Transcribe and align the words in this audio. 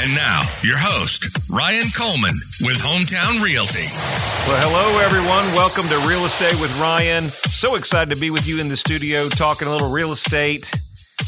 And 0.00 0.14
now, 0.14 0.38
your 0.62 0.78
host, 0.78 1.26
Ryan 1.50 1.90
Coleman 1.98 2.30
with 2.62 2.78
Hometown 2.78 3.42
Realty. 3.42 3.82
Well, 4.46 4.54
hello, 4.62 5.02
everyone. 5.02 5.42
Welcome 5.58 5.90
to 5.90 5.98
Real 6.06 6.24
Estate 6.24 6.54
with 6.62 6.70
Ryan. 6.78 7.24
So 7.24 7.74
excited 7.74 8.14
to 8.14 8.20
be 8.20 8.30
with 8.30 8.46
you 8.46 8.60
in 8.60 8.68
the 8.68 8.76
studio 8.76 9.26
talking 9.28 9.66
a 9.66 9.72
little 9.72 9.90
real 9.90 10.12
estate. 10.12 10.72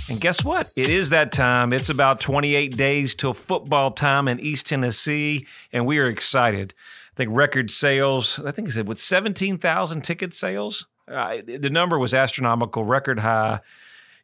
And 0.08 0.20
guess 0.20 0.44
what? 0.44 0.70
It 0.76 0.88
is 0.88 1.10
that 1.10 1.32
time. 1.32 1.72
It's 1.72 1.90
about 1.90 2.20
28 2.20 2.76
days 2.76 3.16
till 3.16 3.34
football 3.34 3.90
time 3.90 4.28
in 4.28 4.38
East 4.38 4.68
Tennessee, 4.68 5.48
and 5.72 5.84
we 5.84 5.98
are 5.98 6.06
excited. 6.06 6.72
I 7.12 7.16
think 7.16 7.30
record 7.32 7.72
sales, 7.72 8.38
I 8.38 8.52
think 8.52 8.68
I 8.68 8.70
said, 8.70 8.86
with 8.86 9.00
17,000 9.00 10.02
ticket 10.02 10.32
sales. 10.32 10.86
Uh, 11.08 11.38
the 11.44 11.70
number 11.70 11.98
was 11.98 12.14
astronomical, 12.14 12.84
record 12.84 13.18
high. 13.18 13.62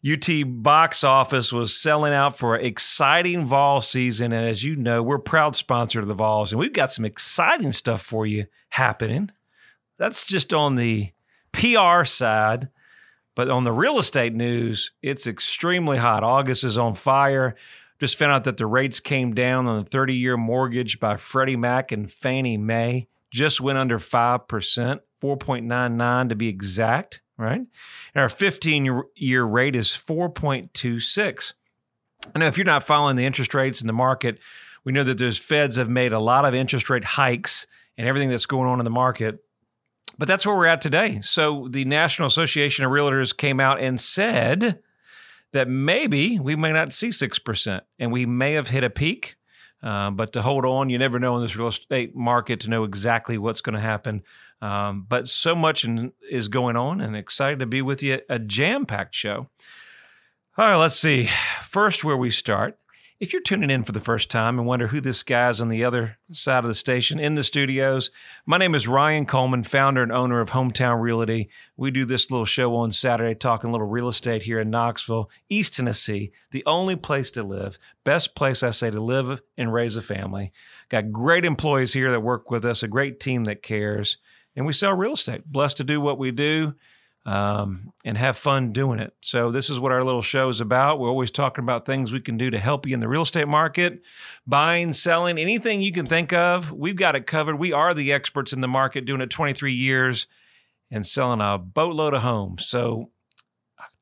UT 0.05 0.28
box 0.46 1.05
office 1.05 1.52
was 1.52 1.77
selling 1.77 2.12
out 2.12 2.38
for 2.38 2.56
an 2.56 2.64
exciting 2.64 3.46
Vol 3.46 3.80
season. 3.80 4.32
And 4.32 4.48
as 4.48 4.62
you 4.62 4.77
know, 4.77 5.02
we're 5.02 5.18
proud 5.18 5.56
sponsor 5.56 6.00
of 6.00 6.09
the 6.09 6.14
Vols, 6.14 6.52
and 6.52 6.59
we've 6.59 6.73
got 6.73 6.92
some 6.92 7.04
exciting 7.04 7.73
stuff 7.73 8.02
for 8.02 8.27
you 8.27 8.46
happening. 8.70 9.30
That's 9.98 10.24
just 10.24 10.52
on 10.52 10.77
the 10.77 11.12
PR 11.52 12.04
side. 12.04 12.68
But 13.34 13.51
on 13.51 13.64
the 13.64 13.73
real 13.73 13.98
estate 13.98 14.34
news, 14.34 14.92
it's 15.02 15.27
extremely 15.27 15.98
hot. 15.98 16.24
August 16.24 16.65
is 16.65 16.79
on 16.79 16.95
fire. 16.95 17.54
Just 18.01 18.18
found 18.18 18.32
out 18.32 18.45
that 18.45 18.57
the 18.57 18.66
rates 18.66 18.98
came 18.98 19.35
down 19.35 19.66
on 19.66 19.85
the 19.85 19.90
30 19.90 20.15
year 20.15 20.37
mortgage 20.37 20.98
by 20.98 21.16
Freddie 21.16 21.57
Mac 21.57 21.92
and 21.92 22.10
Fannie 22.10 22.57
Mae. 22.57 23.09
Just 23.30 23.60
went 23.60 23.79
under 23.79 23.98
5%, 23.98 24.46
4.99 25.23 26.29
to 26.29 26.35
be 26.35 26.48
exact, 26.48 27.20
right? 27.38 27.60
And 27.60 28.23
our 28.23 28.29
15 28.29 29.02
year 29.15 29.45
rate 29.45 29.76
is 29.76 29.88
4.26. 29.88 31.52
I 32.34 32.38
know 32.38 32.46
if 32.46 32.56
you're 32.56 32.65
not 32.65 32.82
following 32.82 33.16
the 33.16 33.26
interest 33.26 33.54
rates 33.54 33.80
in 33.80 33.87
the 33.87 33.92
market, 33.92 34.38
we 34.84 34.92
know 34.92 35.04
that 35.04 35.18
there's 35.18 35.38
feds 35.38 35.76
have 35.76 35.90
made 35.90 36.12
a 36.12 36.20
lot 36.20 36.45
of 36.45 36.54
interest 36.54 36.88
rate 36.88 37.04
hikes 37.04 37.66
and 37.98 38.07
everything 38.07 38.30
that's 38.30 38.46
going 38.46 38.68
on 38.68 38.80
in 38.80 38.84
the 38.84 38.90
market. 38.90 39.42
But 40.18 40.29
that's 40.29 40.46
where 40.46 40.57
we're 40.57 40.66
at 40.66 40.80
today. 40.80 41.20
So 41.23 41.68
the 41.70 41.84
National 41.84 42.26
Association 42.26 42.84
of 42.84 42.90
Realtors 42.90 43.37
came 43.37 43.60
out 43.60 43.80
and 43.80 44.01
said 44.01 44.80
that 45.52 45.68
maybe 45.68 46.38
we 46.38 46.57
may 46.57 46.73
not 46.73 46.92
see 46.92 47.09
6% 47.09 47.80
and 47.98 48.12
we 48.12 48.26
may 48.26 48.54
have 48.54 48.68
hit 48.68 48.84
a 48.84 48.90
peak. 48.90 49.37
Uh, 49.82 50.10
but 50.10 50.32
to 50.32 50.42
hold 50.42 50.64
on, 50.64 50.88
you 50.88 50.98
never 50.98 51.18
know 51.18 51.37
in 51.37 51.42
this 51.42 51.57
real 51.57 51.68
estate 51.68 52.16
market 52.16 52.60
to 52.60 52.70
know 52.70 52.84
exactly 52.84 53.37
what's 53.38 53.60
going 53.60 53.74
to 53.74 53.80
happen. 53.80 54.23
Um, 54.62 55.07
but 55.09 55.29
so 55.29 55.54
much 55.54 55.85
in, 55.85 56.12
is 56.30 56.49
going 56.49 56.76
on 56.76 57.01
and 57.01 57.15
excited 57.16 57.59
to 57.60 57.66
be 57.66 57.82
with 57.82 58.02
you. 58.02 58.21
A 58.29 58.38
jam 58.38 58.87
packed 58.87 59.15
show. 59.15 59.48
All 60.59 60.68
right, 60.68 60.76
let's 60.76 60.98
see. 60.98 61.26
First, 61.26 62.04
where 62.04 62.16
we 62.16 62.30
start 62.30 62.79
if 63.18 63.32
you're 63.32 63.40
tuning 63.40 63.71
in 63.71 63.82
for 63.82 63.93
the 63.93 64.00
first 64.00 64.31
time 64.31 64.59
and 64.59 64.69
wonder 64.69 64.88
who 64.88 65.00
this 65.00 65.22
guy 65.22 65.48
is 65.48 65.62
on 65.62 65.71
the 65.71 65.84
other 65.84 66.19
side 66.32 66.65
of 66.65 66.69
the 66.69 66.75
station 66.75 67.19
in 67.19 67.34
the 67.34 67.43
studios, 67.43 68.10
my 68.44 68.59
name 68.59 68.75
is 68.75 68.87
Ryan 68.87 69.25
Coleman, 69.25 69.62
founder 69.62 70.03
and 70.03 70.12
owner 70.12 70.43
of 70.43 70.50
Hometown 70.50 71.00
Realty. 71.00 71.48
We 71.78 71.91
do 71.91 72.04
this 72.04 72.31
little 72.31 72.44
show 72.44 72.76
on 72.76 72.91
Saturday 72.91 73.34
talking 73.34 73.70
a 73.70 73.72
little 73.72 73.87
real 73.87 74.09
estate 74.09 74.43
here 74.43 74.60
in 74.60 74.69
Knoxville, 74.69 75.31
East 75.48 75.76
Tennessee, 75.76 76.31
the 76.50 76.62
only 76.66 76.94
place 76.94 77.31
to 77.32 77.43
live, 77.43 77.78
best 78.04 78.34
place 78.34 78.62
I 78.62 78.69
say 78.69 78.91
to 78.91 79.00
live 79.00 79.41
and 79.56 79.72
raise 79.72 79.97
a 79.97 80.03
family. 80.03 80.53
Got 80.91 81.10
great 81.10 81.47
employees 81.47 81.94
here 81.94 82.10
that 82.10 82.20
work 82.20 82.50
with 82.50 82.66
us, 82.66 82.82
a 82.82 82.88
great 82.88 83.19
team 83.19 83.44
that 83.44 83.62
cares, 83.62 84.19
and 84.56 84.66
we 84.66 84.72
sell 84.72 84.94
real 84.94 85.12
estate. 85.12 85.44
Blessed 85.44 85.76
to 85.76 85.84
do 85.84 86.00
what 86.00 86.18
we 86.18 86.32
do 86.32 86.74
um, 87.26 87.92
and 88.04 88.16
have 88.16 88.36
fun 88.36 88.72
doing 88.72 89.00
it. 89.00 89.12
So, 89.20 89.50
this 89.50 89.68
is 89.68 89.80
what 89.80 89.92
our 89.92 90.04
little 90.04 90.22
show 90.22 90.48
is 90.48 90.60
about. 90.60 91.00
We're 91.00 91.10
always 91.10 91.32
talking 91.32 91.64
about 91.64 91.84
things 91.84 92.12
we 92.12 92.20
can 92.20 92.38
do 92.38 92.50
to 92.50 92.58
help 92.58 92.86
you 92.86 92.94
in 92.94 93.00
the 93.00 93.08
real 93.08 93.22
estate 93.22 93.48
market, 93.48 94.02
buying, 94.46 94.92
selling, 94.92 95.36
anything 95.36 95.82
you 95.82 95.92
can 95.92 96.06
think 96.06 96.32
of. 96.32 96.70
We've 96.72 96.96
got 96.96 97.16
it 97.16 97.26
covered. 97.26 97.56
We 97.56 97.72
are 97.72 97.92
the 97.94 98.12
experts 98.12 98.52
in 98.52 98.60
the 98.60 98.68
market, 98.68 99.06
doing 99.06 99.20
it 99.20 99.30
23 99.30 99.72
years 99.72 100.28
and 100.90 101.04
selling 101.04 101.40
a 101.40 101.58
boatload 101.58 102.14
of 102.14 102.22
homes. 102.22 102.64
So, 102.64 103.10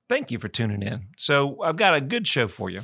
thank 0.06 0.30
you 0.30 0.38
for 0.38 0.48
tuning 0.48 0.82
in. 0.82 1.08
So, 1.16 1.62
I've 1.62 1.76
got 1.76 1.94
a 1.94 2.02
good 2.02 2.26
show 2.26 2.46
for 2.46 2.68
you. 2.68 2.82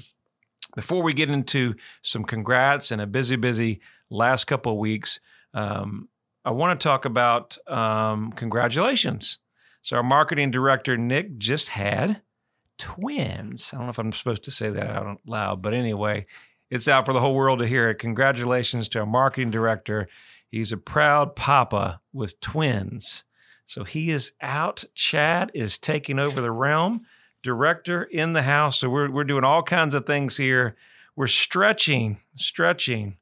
Before 0.74 1.02
we 1.02 1.12
get 1.12 1.28
into 1.28 1.74
some 2.00 2.24
congrats 2.24 2.92
and 2.92 3.02
a 3.02 3.06
busy, 3.06 3.36
busy 3.36 3.80
last 4.08 4.46
couple 4.46 4.72
of 4.72 4.78
weeks, 4.78 5.20
um, 5.52 6.08
I 6.44 6.52
want 6.52 6.78
to 6.78 6.82
talk 6.82 7.04
about 7.04 7.58
um, 7.68 8.32
congratulations. 8.32 9.38
So 9.82 9.96
our 9.96 10.02
marketing 10.02 10.50
director 10.50 10.96
Nick 10.96 11.38
just 11.38 11.68
had 11.68 12.22
twins. 12.78 13.70
I 13.72 13.76
don't 13.76 13.86
know 13.86 13.90
if 13.90 13.98
I'm 13.98 14.12
supposed 14.12 14.44
to 14.44 14.50
say 14.50 14.70
that 14.70 14.90
out 14.90 15.20
loud, 15.26 15.60
but 15.60 15.74
anyway, 15.74 16.26
it's 16.70 16.88
out 16.88 17.04
for 17.04 17.12
the 17.12 17.20
whole 17.20 17.34
world 17.34 17.58
to 17.58 17.66
hear 17.66 17.90
it. 17.90 17.96
Congratulations 17.96 18.88
to 18.90 19.00
our 19.00 19.06
marketing 19.06 19.50
director. 19.50 20.08
He's 20.48 20.72
a 20.72 20.78
proud 20.78 21.36
papa 21.36 22.00
with 22.12 22.40
twins. 22.40 23.24
So 23.66 23.84
he 23.84 24.10
is 24.10 24.32
out. 24.40 24.84
Chad 24.94 25.50
is 25.54 25.78
taking 25.78 26.18
over 26.18 26.40
the 26.40 26.50
realm. 26.50 27.06
Director 27.42 28.02
in 28.02 28.32
the 28.32 28.42
house. 28.42 28.78
So 28.78 28.90
we're 28.90 29.10
we're 29.10 29.24
doing 29.24 29.44
all 29.44 29.62
kinds 29.62 29.94
of 29.94 30.04
things 30.04 30.36
here. 30.36 30.76
We're 31.16 31.26
stretching, 31.26 32.20
stretching 32.36 33.16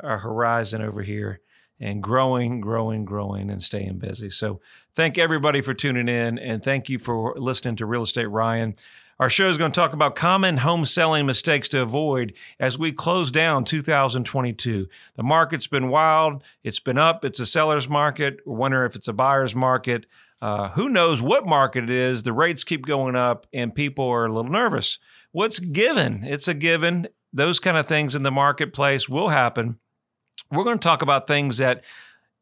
our 0.00 0.18
horizon 0.18 0.82
over 0.82 1.02
here 1.02 1.40
and 1.80 2.02
growing, 2.02 2.60
growing, 2.60 3.04
growing, 3.04 3.50
and 3.50 3.62
staying 3.62 3.98
busy. 3.98 4.30
So, 4.30 4.60
thank 4.94 5.18
everybody 5.18 5.60
for 5.62 5.74
tuning 5.74 6.08
in, 6.08 6.38
and 6.38 6.62
thank 6.62 6.88
you 6.88 6.98
for 6.98 7.34
listening 7.36 7.76
to 7.76 7.86
Real 7.86 8.02
Estate 8.02 8.26
Ryan. 8.26 8.74
Our 9.20 9.28
show 9.28 9.50
is 9.50 9.58
going 9.58 9.70
to 9.70 9.78
talk 9.78 9.92
about 9.92 10.16
common 10.16 10.56
home 10.56 10.86
selling 10.86 11.26
mistakes 11.26 11.68
to 11.70 11.82
avoid 11.82 12.32
as 12.58 12.78
we 12.78 12.90
close 12.90 13.30
down 13.30 13.64
2022. 13.64 14.88
The 15.14 15.22
market's 15.22 15.66
been 15.66 15.90
wild. 15.90 16.42
It's 16.64 16.80
been 16.80 16.96
up. 16.96 17.22
It's 17.22 17.38
a 17.38 17.44
seller's 17.44 17.86
market. 17.86 18.40
We 18.46 18.54
wonder 18.54 18.86
if 18.86 18.96
it's 18.96 19.08
a 19.08 19.12
buyer's 19.12 19.54
market. 19.54 20.06
Uh, 20.40 20.70
who 20.70 20.88
knows 20.88 21.20
what 21.20 21.46
market 21.46 21.84
it 21.84 21.90
is? 21.90 22.22
The 22.22 22.32
rates 22.32 22.64
keep 22.64 22.86
going 22.86 23.14
up, 23.14 23.46
and 23.52 23.74
people 23.74 24.08
are 24.08 24.24
a 24.24 24.32
little 24.32 24.50
nervous. 24.50 24.98
What's 25.32 25.58
given? 25.58 26.24
It's 26.24 26.48
a 26.48 26.54
given. 26.54 27.06
Those 27.30 27.60
kind 27.60 27.76
of 27.76 27.86
things 27.86 28.14
in 28.14 28.22
the 28.22 28.30
marketplace 28.30 29.06
will 29.06 29.28
happen. 29.28 29.78
We're 30.50 30.64
going 30.64 30.78
to 30.78 30.82
talk 30.82 31.02
about 31.02 31.26
things 31.26 31.58
that 31.58 31.84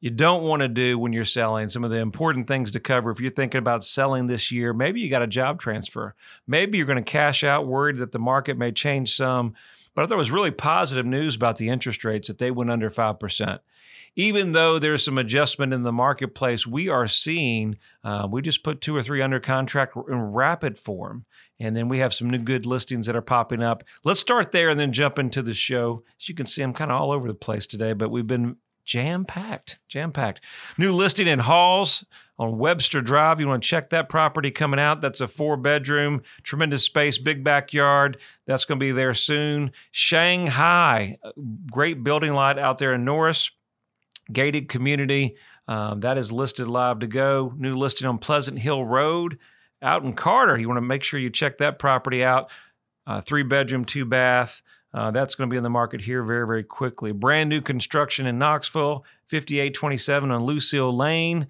you 0.01 0.11
don't 0.11 0.45
want 0.45 0.61
to 0.61 0.69
do 0.69 0.99
when 0.99 1.13
you're 1.13 1.25
selling, 1.25 1.69
some 1.69 1.85
of 1.85 1.91
the 1.91 1.97
important 1.97 2.47
things 2.47 2.71
to 2.71 2.81
cover. 2.81 3.11
If 3.11 3.21
you're 3.21 3.33
thinking 3.33 3.59
about 3.59 3.85
selling 3.85 4.27
this 4.27 4.53
year, 4.53 4.73
maybe 4.73 5.01
you 5.01 5.11
got 5.11 5.23
a 5.23 5.27
job 5.27 5.61
transfer. 5.61 6.15
Maybe 6.47 6.79
you're 6.79 6.87
going 6.87 7.03
to 7.03 7.11
cash 7.11 7.43
out, 7.43 7.67
worried 7.67 7.99
that 7.99 8.13
the 8.13 8.19
market 8.19 8.57
may 8.57 8.73
change 8.73 9.17
some. 9.17 9.55
But 9.95 10.05
I 10.05 10.07
thought 10.07 10.15
it 10.15 10.19
was 10.19 10.31
really 10.31 10.53
positive 10.53 11.05
news 11.05 11.35
about 11.35 11.57
the 11.57 11.69
interest 11.69 12.05
rates 12.05 12.29
that 12.29 12.39
they 12.39 12.51
went 12.51 12.71
under 12.71 12.91
5%. 12.91 13.59
Even 14.19 14.51
though 14.51 14.81
there's 14.81 15.05
some 15.05 15.17
adjustment 15.17 15.73
in 15.73 15.85
the 15.85 15.93
marketplace, 15.93 16.67
we 16.67 16.89
are 16.89 17.07
seeing, 17.07 17.79
uh, 18.03 18.27
we 18.29 18.43
just 18.43 18.65
put 18.65 18.81
two 18.81 18.97
or 18.97 19.03
three 19.03 19.23
under 19.23 19.39
contract 19.39 19.95
in 19.97 20.21
rapid 20.21 20.77
form. 20.77 21.25
And 21.61 21.77
then 21.77 21.89
we 21.89 22.01
have 22.01 22.13
some 22.13 22.29
new 22.29 22.39
good 22.39 22.67
listings 22.67 23.07
that 23.07 23.15
are 23.15 23.23
popping 23.23 23.63
up. 23.63 23.85
Let's 24.03 24.19
start 24.19 24.51
there 24.51 24.71
and 24.71 24.81
then 24.81 24.93
jump 24.93 25.21
into 25.21 25.41
the 25.41 25.55
show. 25.55 26.03
As 26.21 26.29
you 26.29 26.35
can 26.35 26.47
see, 26.47 26.63
I'm 26.63 26.75
kind 26.75 26.91
of 26.91 27.01
all 27.01 27.13
over 27.13 27.29
the 27.29 27.35
place 27.35 27.65
today, 27.65 27.93
but 27.93 28.11
we've 28.11 28.27
been 28.27 28.57
jam 28.85 29.25
packed, 29.25 29.79
jam 29.87 30.11
packed. 30.11 30.41
New 30.79 30.91
listing 30.91 31.29
in 31.29 31.39
Halls 31.39 32.05
on 32.41 32.59
Webster 32.59 33.01
Drive. 33.01 33.39
You 33.39 33.47
want 33.47 33.63
to 33.63 33.69
check 33.69 33.91
that 33.91 34.09
property 34.09 34.51
coming 34.51 34.81
out. 34.81 35.01
That's 35.01 35.21
a 35.21 35.29
four 35.29 35.57
bedroom, 35.57 36.23
tremendous 36.43 36.83
space, 36.83 37.19
big 37.19 37.45
backyard. 37.45 38.19
That's 38.47 38.65
going 38.65 38.81
to 38.81 38.85
be 38.85 38.91
there 38.91 39.15
soon. 39.15 39.71
Shanghai, 39.93 41.19
great 41.71 42.03
building 42.03 42.33
lot 42.33 42.59
out 42.59 42.79
there 42.79 42.95
in 42.95 43.05
Norris, 43.05 43.51
gated 44.33 44.69
community. 44.69 45.37
Um, 45.67 46.01
that 46.01 46.19
is 46.19 46.33
listed 46.33 46.67
live 46.67 47.01
to 47.01 47.07
go. 47.07 47.53
New 47.57 47.77
listing 47.77 48.07
on 48.07 48.19
Pleasant 48.19 48.59
Hill 48.59 48.85
Road 48.85 49.39
out 49.83 50.05
in 50.05 50.13
Carter. 50.15 50.59
You 50.59 50.69
want 50.69 50.79
to 50.79 50.83
make 50.83 51.03
sure 51.03 51.21
you 51.21 51.31
check 51.31 51.59
that 51.59 51.79
property 51.79 52.25
out. 52.25 52.51
Uh, 53.07 53.21
three 53.21 53.43
bedroom, 53.43 53.85
two 53.85 54.05
bath. 54.05 54.63
Uh, 54.93 55.11
that's 55.11 55.35
going 55.35 55.49
to 55.49 55.53
be 55.53 55.57
in 55.57 55.63
the 55.63 55.71
market 55.71 56.01
here 56.01 56.23
very, 56.23 56.47
very 56.47 56.65
quickly. 56.65 57.13
Brand 57.13 57.49
new 57.49 57.61
construction 57.61 58.27
in 58.27 58.39
Knoxville, 58.39 59.05
5827 59.29 60.31
on 60.31 60.45
Lucille 60.45 60.97
Lane. 60.97 61.49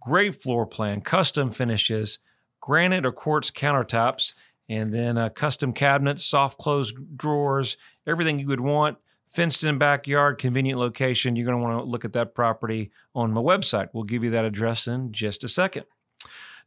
Great 0.00 0.42
floor 0.42 0.66
plan, 0.66 1.00
custom 1.00 1.52
finishes, 1.52 2.18
granite 2.60 3.06
or 3.06 3.12
quartz 3.12 3.50
countertops, 3.50 4.34
and 4.68 4.92
then 4.92 5.18
uh, 5.18 5.28
custom 5.28 5.72
cabinets, 5.72 6.24
soft 6.24 6.58
close 6.58 6.92
drawers, 7.14 7.76
everything 8.06 8.38
you 8.38 8.48
would 8.48 8.60
want. 8.60 8.96
Fenced 9.32 9.64
in 9.64 9.78
backyard, 9.78 10.38
convenient 10.38 10.78
location. 10.78 11.36
You're 11.36 11.46
going 11.46 11.58
to 11.58 11.64
want 11.64 11.78
to 11.78 11.90
look 11.90 12.04
at 12.04 12.12
that 12.12 12.34
property 12.34 12.90
on 13.14 13.32
my 13.32 13.40
website. 13.40 13.88
We'll 13.92 14.04
give 14.04 14.24
you 14.24 14.30
that 14.30 14.44
address 14.44 14.86
in 14.86 15.12
just 15.12 15.42
a 15.42 15.48
second. 15.48 15.86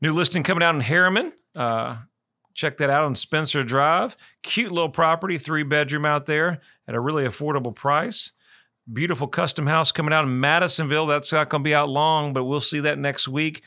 New 0.01 0.13
listing 0.13 0.41
coming 0.43 0.63
out 0.63 0.73
in 0.73 0.81
Harriman. 0.81 1.31
Uh, 1.55 1.97
check 2.55 2.77
that 2.77 2.89
out 2.89 3.03
on 3.03 3.13
Spencer 3.13 3.63
Drive. 3.63 4.17
Cute 4.41 4.71
little 4.71 4.89
property, 4.89 5.37
three 5.37 5.63
bedroom 5.63 6.05
out 6.05 6.25
there 6.25 6.61
at 6.87 6.95
a 6.95 6.99
really 6.99 7.25
affordable 7.25 7.75
price. 7.75 8.31
Beautiful 8.91 9.27
custom 9.27 9.67
house 9.67 9.91
coming 9.91 10.13
out 10.13 10.25
in 10.25 10.39
Madisonville. 10.39 11.07
That's 11.07 11.33
not 11.33 11.49
going 11.49 11.63
to 11.63 11.67
be 11.67 11.75
out 11.75 11.89
long, 11.89 12.33
but 12.33 12.45
we'll 12.45 12.61
see 12.61 12.81
that 12.81 12.97
next 12.97 13.27
week. 13.27 13.63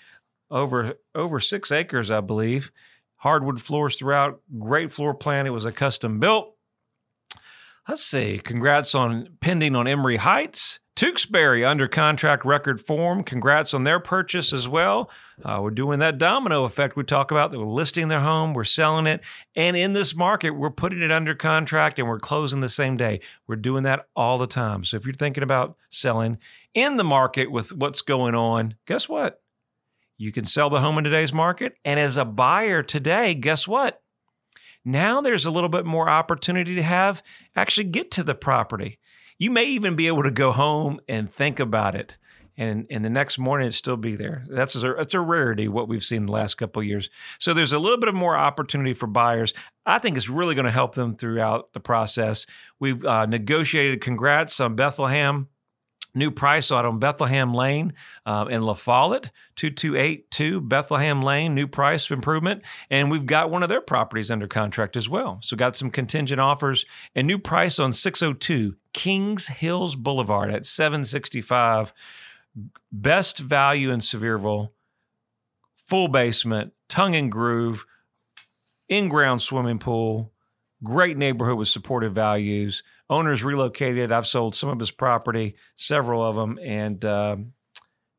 Over 0.51 0.95
over 1.15 1.41
six 1.41 1.71
acres, 1.71 2.11
I 2.11 2.21
believe. 2.21 2.73
Hardwood 3.17 3.61
floors 3.61 3.97
throughout. 3.97 4.41
Great 4.59 4.91
floor 4.91 5.13
plan. 5.13 5.47
It 5.47 5.51
was 5.51 5.67
a 5.67 5.73
custom 5.73 6.21
built. 6.21 6.55
Let's 7.89 8.05
see. 8.05 8.39
Congrats 8.39 8.95
on 8.95 9.31
pending 9.41 9.75
on 9.75 9.89
Emory 9.89 10.19
Heights. 10.19 10.79
Tewksbury 10.95 11.65
under 11.65 11.89
contract 11.89 12.45
record 12.45 12.81
form. 12.83 13.23
Congrats 13.23 13.73
on 13.73 13.85
their 13.85 13.99
purchase 13.99 14.53
as 14.53 14.69
well. 14.69 15.09
Uh, 15.43 15.61
we're 15.63 15.71
doing 15.71 16.01
that 16.01 16.19
domino 16.19 16.65
effect 16.65 16.97
we 16.97 17.05
talk 17.05 17.31
about. 17.31 17.51
That 17.51 17.61
we're 17.61 17.67
listing 17.67 18.09
their 18.09 18.21
home, 18.21 18.53
we're 18.53 18.65
selling 18.65 19.07
it, 19.07 19.23
and 19.55 19.77
in 19.77 19.93
this 19.93 20.15
market, 20.15 20.51
we're 20.51 20.71
putting 20.71 21.01
it 21.01 21.13
under 21.13 21.35
contract 21.35 21.99
and 21.99 22.09
we're 22.09 22.19
closing 22.19 22.61
the 22.61 22.69
same 22.69 22.97
day. 22.97 23.21
We're 23.47 23.57
doing 23.57 23.85
that 23.85 24.09
all 24.17 24.39
the 24.39 24.49
time. 24.49 24.83
So 24.85 24.97
if 24.97 25.07
you're 25.07 25.15
thinking 25.15 25.45
about 25.45 25.77
selling 25.89 26.39
in 26.75 26.97
the 26.97 27.05
market 27.05 27.51
with 27.51 27.73
what's 27.73 28.03
going 28.03 28.35
on, 28.35 28.75
guess 28.87 29.09
what? 29.09 29.41
You 30.19 30.33
can 30.33 30.45
sell 30.45 30.69
the 30.69 30.81
home 30.81 30.99
in 30.99 31.05
today's 31.05 31.33
market, 31.33 31.77
and 31.85 31.99
as 31.99 32.17
a 32.17 32.25
buyer 32.25 32.83
today, 32.83 33.35
guess 33.35 33.69
what? 33.69 34.03
Now 34.85 35.21
there's 35.21 35.45
a 35.45 35.51
little 35.51 35.69
bit 35.69 35.85
more 35.85 36.09
opportunity 36.09 36.75
to 36.77 36.83
have 36.83 37.23
actually 37.57 37.85
get 37.85 38.11
to 38.13 38.23
the 38.23 38.35
property. 38.35 38.99
You 39.39 39.51
may 39.51 39.67
even 39.67 39.97
be 39.97 40.07
able 40.07 40.25
to 40.25 40.31
go 40.31 40.53
home 40.53 41.01
and 41.09 41.33
think 41.33 41.61
about 41.61 41.95
it. 41.95 42.17
And, 42.57 42.87
and 42.91 43.05
the 43.05 43.11
next 43.11 43.39
morning 43.39 43.69
it 43.69 43.73
still 43.73 43.97
be 43.97 44.17
there. 44.17 44.45
That's 44.49 44.75
a, 44.75 45.07
a 45.13 45.21
rarity 45.21 45.69
what 45.69 45.89
we've 45.89 46.03
seen 46.03 46.27
the 46.27 46.33
last 46.33 46.57
couple 46.57 46.83
years. 46.83 47.09
So 47.39 47.55
there's 47.55 47.73
a 47.73 47.79
little 47.79 47.99
bit 47.99 48.09
of 48.09 48.17
more 48.17 48.37
opportunity 48.37 48.95
for 48.95 49.07
buyers. 49.07 49.55
I 49.87 50.01
think 50.01 50.17
it's 50.17 50.29
really 50.29 50.57
going 50.57 50.65
to 50.65 50.73
help 50.73 50.97
them 50.97 51.15
throughout 51.17 51.73
the 51.73 51.81
process. 51.81 52.47
We've 52.81 53.05
uh, 53.05 53.27
negotiated. 53.27 54.01
Congrats 54.01 54.59
on 54.59 54.75
Bethlehem 54.75 55.49
New 56.15 56.31
price 56.31 56.73
out 56.73 56.85
on 56.85 56.99
Bethlehem 56.99 57.53
Lane 57.53 57.93
uh, 58.25 58.47
in 58.51 58.63
La 58.63 58.75
Follette, 58.75 59.31
2282 59.57 60.61
Bethlehem 60.61 61.23
Lane, 61.23 61.55
new 61.55 61.67
price 61.67 62.11
improvement. 62.11 62.63
And 62.91 63.11
we've 63.11 63.27
got 63.27 63.51
one 63.51 63.63
of 63.63 63.69
their 63.69 63.81
properties 63.81 64.31
under 64.31 64.49
contract 64.49 64.97
as 64.97 65.09
well. 65.09 65.39
So 65.43 65.57
got 65.57 65.77
some 65.77 65.91
contingent 65.91 66.41
offers 66.41 66.87
and 67.15 67.27
new 67.27 67.39
price 67.39 67.79
on 67.79 67.93
602 67.93 68.77
Kings 68.93 69.49
Hills 69.49 69.97
Boulevard 69.97 70.51
at 70.51 70.67
765. 70.67 71.93
Best 72.91 73.39
value 73.39 73.91
in 73.91 74.01
Sevierville, 74.01 74.71
full 75.87 76.09
basement, 76.09 76.73
tongue 76.89 77.15
and 77.15 77.31
groove, 77.31 77.85
in 78.89 79.09
ground 79.09 79.43
swimming 79.43 79.79
pool, 79.79 80.33
great 80.83 81.17
neighborhood 81.17 81.59
with 81.59 81.69
supportive 81.69 82.15
values 82.15 82.83
owner's 83.11 83.45
relocated. 83.45 84.13
I've 84.13 84.27
sold 84.27 84.55
some 84.55 84.69
of 84.71 84.79
his 84.79 84.91
property, 84.91 85.57
several 85.77 86.23
of 86.25 86.37
them, 86.37 86.59
and 86.63 87.05
uh, 87.05 87.37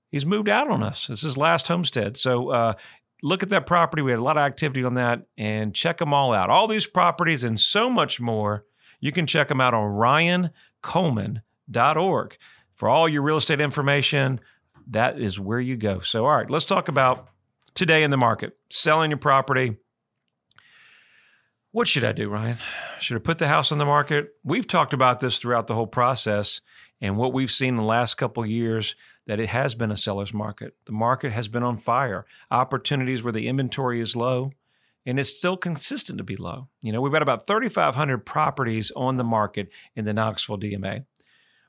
he's 0.09 0.25
moved 0.25 0.49
out 0.49 0.69
on 0.69 0.83
us. 0.83 1.09
Is 1.09 1.21
his 1.21 1.37
last 1.37 1.67
homestead. 1.67 2.17
So 2.17 2.49
uh, 2.49 2.73
look 3.21 3.43
at 3.43 3.49
that 3.49 3.65
property. 3.65 4.01
We 4.01 4.11
had 4.11 4.19
a 4.19 4.23
lot 4.23 4.37
of 4.37 4.41
activity 4.41 4.83
on 4.83 4.95
that, 4.95 5.27
and 5.37 5.73
check 5.73 5.97
them 5.97 6.13
all 6.13 6.33
out. 6.33 6.49
All 6.49 6.67
these 6.67 6.87
properties 6.87 7.43
and 7.43 7.59
so 7.59 7.89
much 7.89 8.19
more. 8.19 8.65
You 9.01 9.11
can 9.11 9.27
check 9.27 9.47
them 9.47 9.61
out 9.61 9.73
on 9.73 9.91
ryancoleman.org. 10.83 12.37
For 12.75 12.89
all 12.89 13.07
your 13.09 13.21
real 13.21 13.37
estate 13.37 13.61
information, 13.61 14.41
that 14.87 15.19
is 15.19 15.39
where 15.39 15.59
you 15.59 15.77
go. 15.77 15.99
So, 16.01 16.25
all 16.25 16.35
right, 16.35 16.49
let's 16.49 16.65
talk 16.65 16.87
about 16.89 17.29
today 17.73 18.03
in 18.03 18.11
the 18.11 18.17
market 18.17 18.57
selling 18.69 19.11
your 19.11 19.17
property 19.17 19.77
what 21.71 21.87
should 21.87 22.03
I 22.03 22.11
do, 22.11 22.29
Ryan? 22.29 22.57
Should 22.99 23.17
I 23.17 23.19
put 23.19 23.37
the 23.37 23.47
house 23.47 23.71
on 23.71 23.77
the 23.77 23.85
market? 23.85 24.29
We've 24.43 24.67
talked 24.67 24.93
about 24.93 25.19
this 25.19 25.37
throughout 25.37 25.67
the 25.67 25.75
whole 25.75 25.87
process, 25.87 26.61
and 27.01 27.15
what 27.15 27.33
we've 27.33 27.51
seen 27.51 27.69
in 27.69 27.77
the 27.77 27.83
last 27.83 28.15
couple 28.15 28.45
years 28.45 28.95
that 29.27 29.39
it 29.39 29.49
has 29.49 29.75
been 29.75 29.91
a 29.91 29.97
seller's 29.97 30.33
market. 30.33 30.75
The 30.85 30.91
market 30.91 31.31
has 31.31 31.47
been 31.47 31.63
on 31.63 31.77
fire. 31.77 32.25
Opportunities 32.49 33.21
where 33.21 33.31
the 33.33 33.47
inventory 33.47 34.01
is 34.01 34.15
low, 34.15 34.51
and 35.05 35.19
it's 35.19 35.29
still 35.29 35.55
consistent 35.55 36.17
to 36.17 36.23
be 36.23 36.35
low. 36.35 36.67
You 36.81 36.91
know, 36.91 37.01
we've 37.01 37.13
got 37.13 37.21
about 37.21 37.45
3,500 37.45 38.25
properties 38.25 38.91
on 38.95 39.17
the 39.17 39.23
market 39.23 39.69
in 39.95 40.05
the 40.05 40.13
Knoxville 40.13 40.57
DMA. 40.57 41.05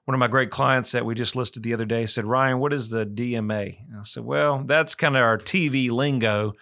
One 0.06 0.14
of 0.14 0.18
my 0.18 0.28
great 0.28 0.50
clients 0.50 0.92
that 0.92 1.04
we 1.04 1.14
just 1.14 1.36
listed 1.36 1.62
the 1.62 1.74
other 1.74 1.84
day 1.84 2.06
said, 2.06 2.24
Ryan, 2.24 2.58
what 2.58 2.72
is 2.72 2.88
the 2.88 3.04
DMA? 3.06 3.78
And 3.88 4.00
I 4.00 4.02
said, 4.02 4.24
well, 4.24 4.64
that's 4.64 4.94
kind 4.94 5.14
of 5.14 5.22
our 5.22 5.38
TV 5.38 5.90
lingo 5.90 6.54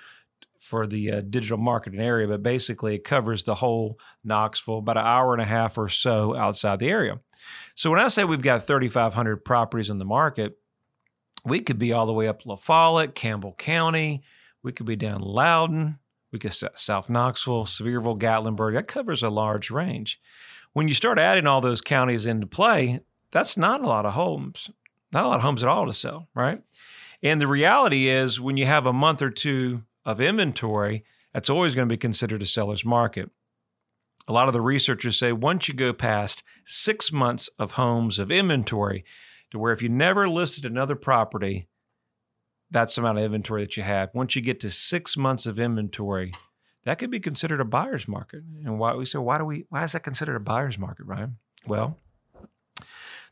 for 0.69 0.87
the 0.87 1.11
uh, 1.11 1.21
digital 1.23 1.57
marketing 1.57 2.01
area, 2.01 2.29
but 2.29 2.43
basically 2.43 2.95
it 2.95 3.05
covers 3.05 3.43
the 3.43 3.55
whole 3.55 3.99
Knoxville, 4.23 4.79
about 4.79 4.99
an 4.99 5.07
hour 5.07 5.33
and 5.33 5.41
a 5.41 5.47
half 5.47 5.79
or 5.79 5.89
so 5.89 6.37
outside 6.37 6.79
the 6.79 6.91
area. 6.91 7.19
So 7.75 7.91
when 7.91 8.01
I 8.01 8.09
say 8.09 8.25
we've 8.25 8.43
got 8.43 8.67
3,500 8.67 9.45
properties 9.45 9.89
in 9.89 9.99
the 9.99 10.05
market, 10.05 10.59
we 11.45 11.61
could 11.61 11.79
be 11.79 11.93
all 11.93 12.05
the 12.05 12.13
way 12.13 12.29
up 12.29 12.45
La 12.45 12.57
Follette, 12.57 13.15
Campbell 13.15 13.55
County. 13.55 14.23
We 14.63 14.73
could 14.73 14.87
be 14.87 14.97
down 14.97 15.23
Loudon. 15.23 15.99
We 16.33 16.39
could 16.39 16.53
South 16.53 17.09
Knoxville, 17.09 17.65
Sevierville, 17.65 18.19
Gatlinburg. 18.19 18.75
That 18.75 18.89
covers 18.89 19.23
a 19.23 19.31
large 19.31 19.71
range. 19.71 20.21
When 20.75 20.87
you 20.87 20.95
start 20.95 21.19
adding 21.19 21.47
all 21.47 21.63
those 21.63 21.81
counties 21.81 22.27
into 22.27 22.47
play, 22.47 23.01
that's 23.31 23.57
not 23.57 23.81
a 23.81 23.87
lot 23.87 24.05
of 24.05 24.13
homes, 24.13 24.71
not 25.13 25.25
a 25.25 25.29
lot 25.29 25.37
of 25.37 25.43
homes 25.43 25.63
at 25.63 25.69
all 25.69 25.87
to 25.87 25.93
sell, 25.93 26.29
right? 26.35 26.61
And 27.23 27.41
the 27.41 27.47
reality 27.47 28.09
is, 28.09 28.41
when 28.41 28.57
you 28.57 28.67
have 28.67 28.87
a 28.87 28.93
month 28.93 29.23
or 29.23 29.31
two 29.31 29.83
of 30.05 30.21
inventory, 30.21 31.05
that's 31.33 31.51
always 31.51 31.75
going 31.75 31.89
to 31.89 31.93
be 31.93 31.99
considered 31.99 32.43
a 32.43 32.47
seller's 32.47 32.85
market. 32.85 33.31
A 34.27 34.33
lot 34.33 34.49
of 34.49 34.53
the 34.53 34.61
researchers 34.61 35.19
say 35.19 35.33
once 35.33 35.69
you 35.69 35.75
go 35.75 35.93
past 35.93 36.43
six 36.67 37.13
months 37.13 37.49
of 37.59 37.73
homes 37.73 38.19
of 38.19 38.31
inventory, 38.31 39.05
to 39.51 39.59
where 39.59 39.73
if 39.73 39.83
you 39.83 39.89
never 39.89 40.29
listed 40.29 40.65
another 40.65 40.95
property, 40.95 41.69
that's 42.71 42.95
the 42.95 43.01
amount 43.01 43.19
of 43.19 43.25
inventory 43.25 43.63
that 43.63 43.77
you 43.77 43.83
have. 43.83 44.11
Once 44.15 44.37
you 44.37 44.43
get 44.43 44.61
to 44.61 44.71
six 44.71 45.17
months 45.17 45.47
of 45.47 45.59
inventory, 45.59 46.33
that 46.85 46.99
could 46.99 47.11
be 47.11 47.21
considered 47.21 47.61
a 47.61 47.65
buyer's 47.65 48.07
market. 48.07 48.43
And 48.65 48.79
why 48.79 48.95
we 48.95 49.05
say, 49.05 49.19
why 49.19 49.39
do 49.39 49.45
we 49.45 49.65
why 49.71 49.85
is 49.85 49.93
that 49.93 50.05
considered 50.05 50.37
a 50.37 50.41
buyer's 50.41 50.79
market, 50.79 51.07
Ryan? 51.07 51.39
Well, 51.67 51.99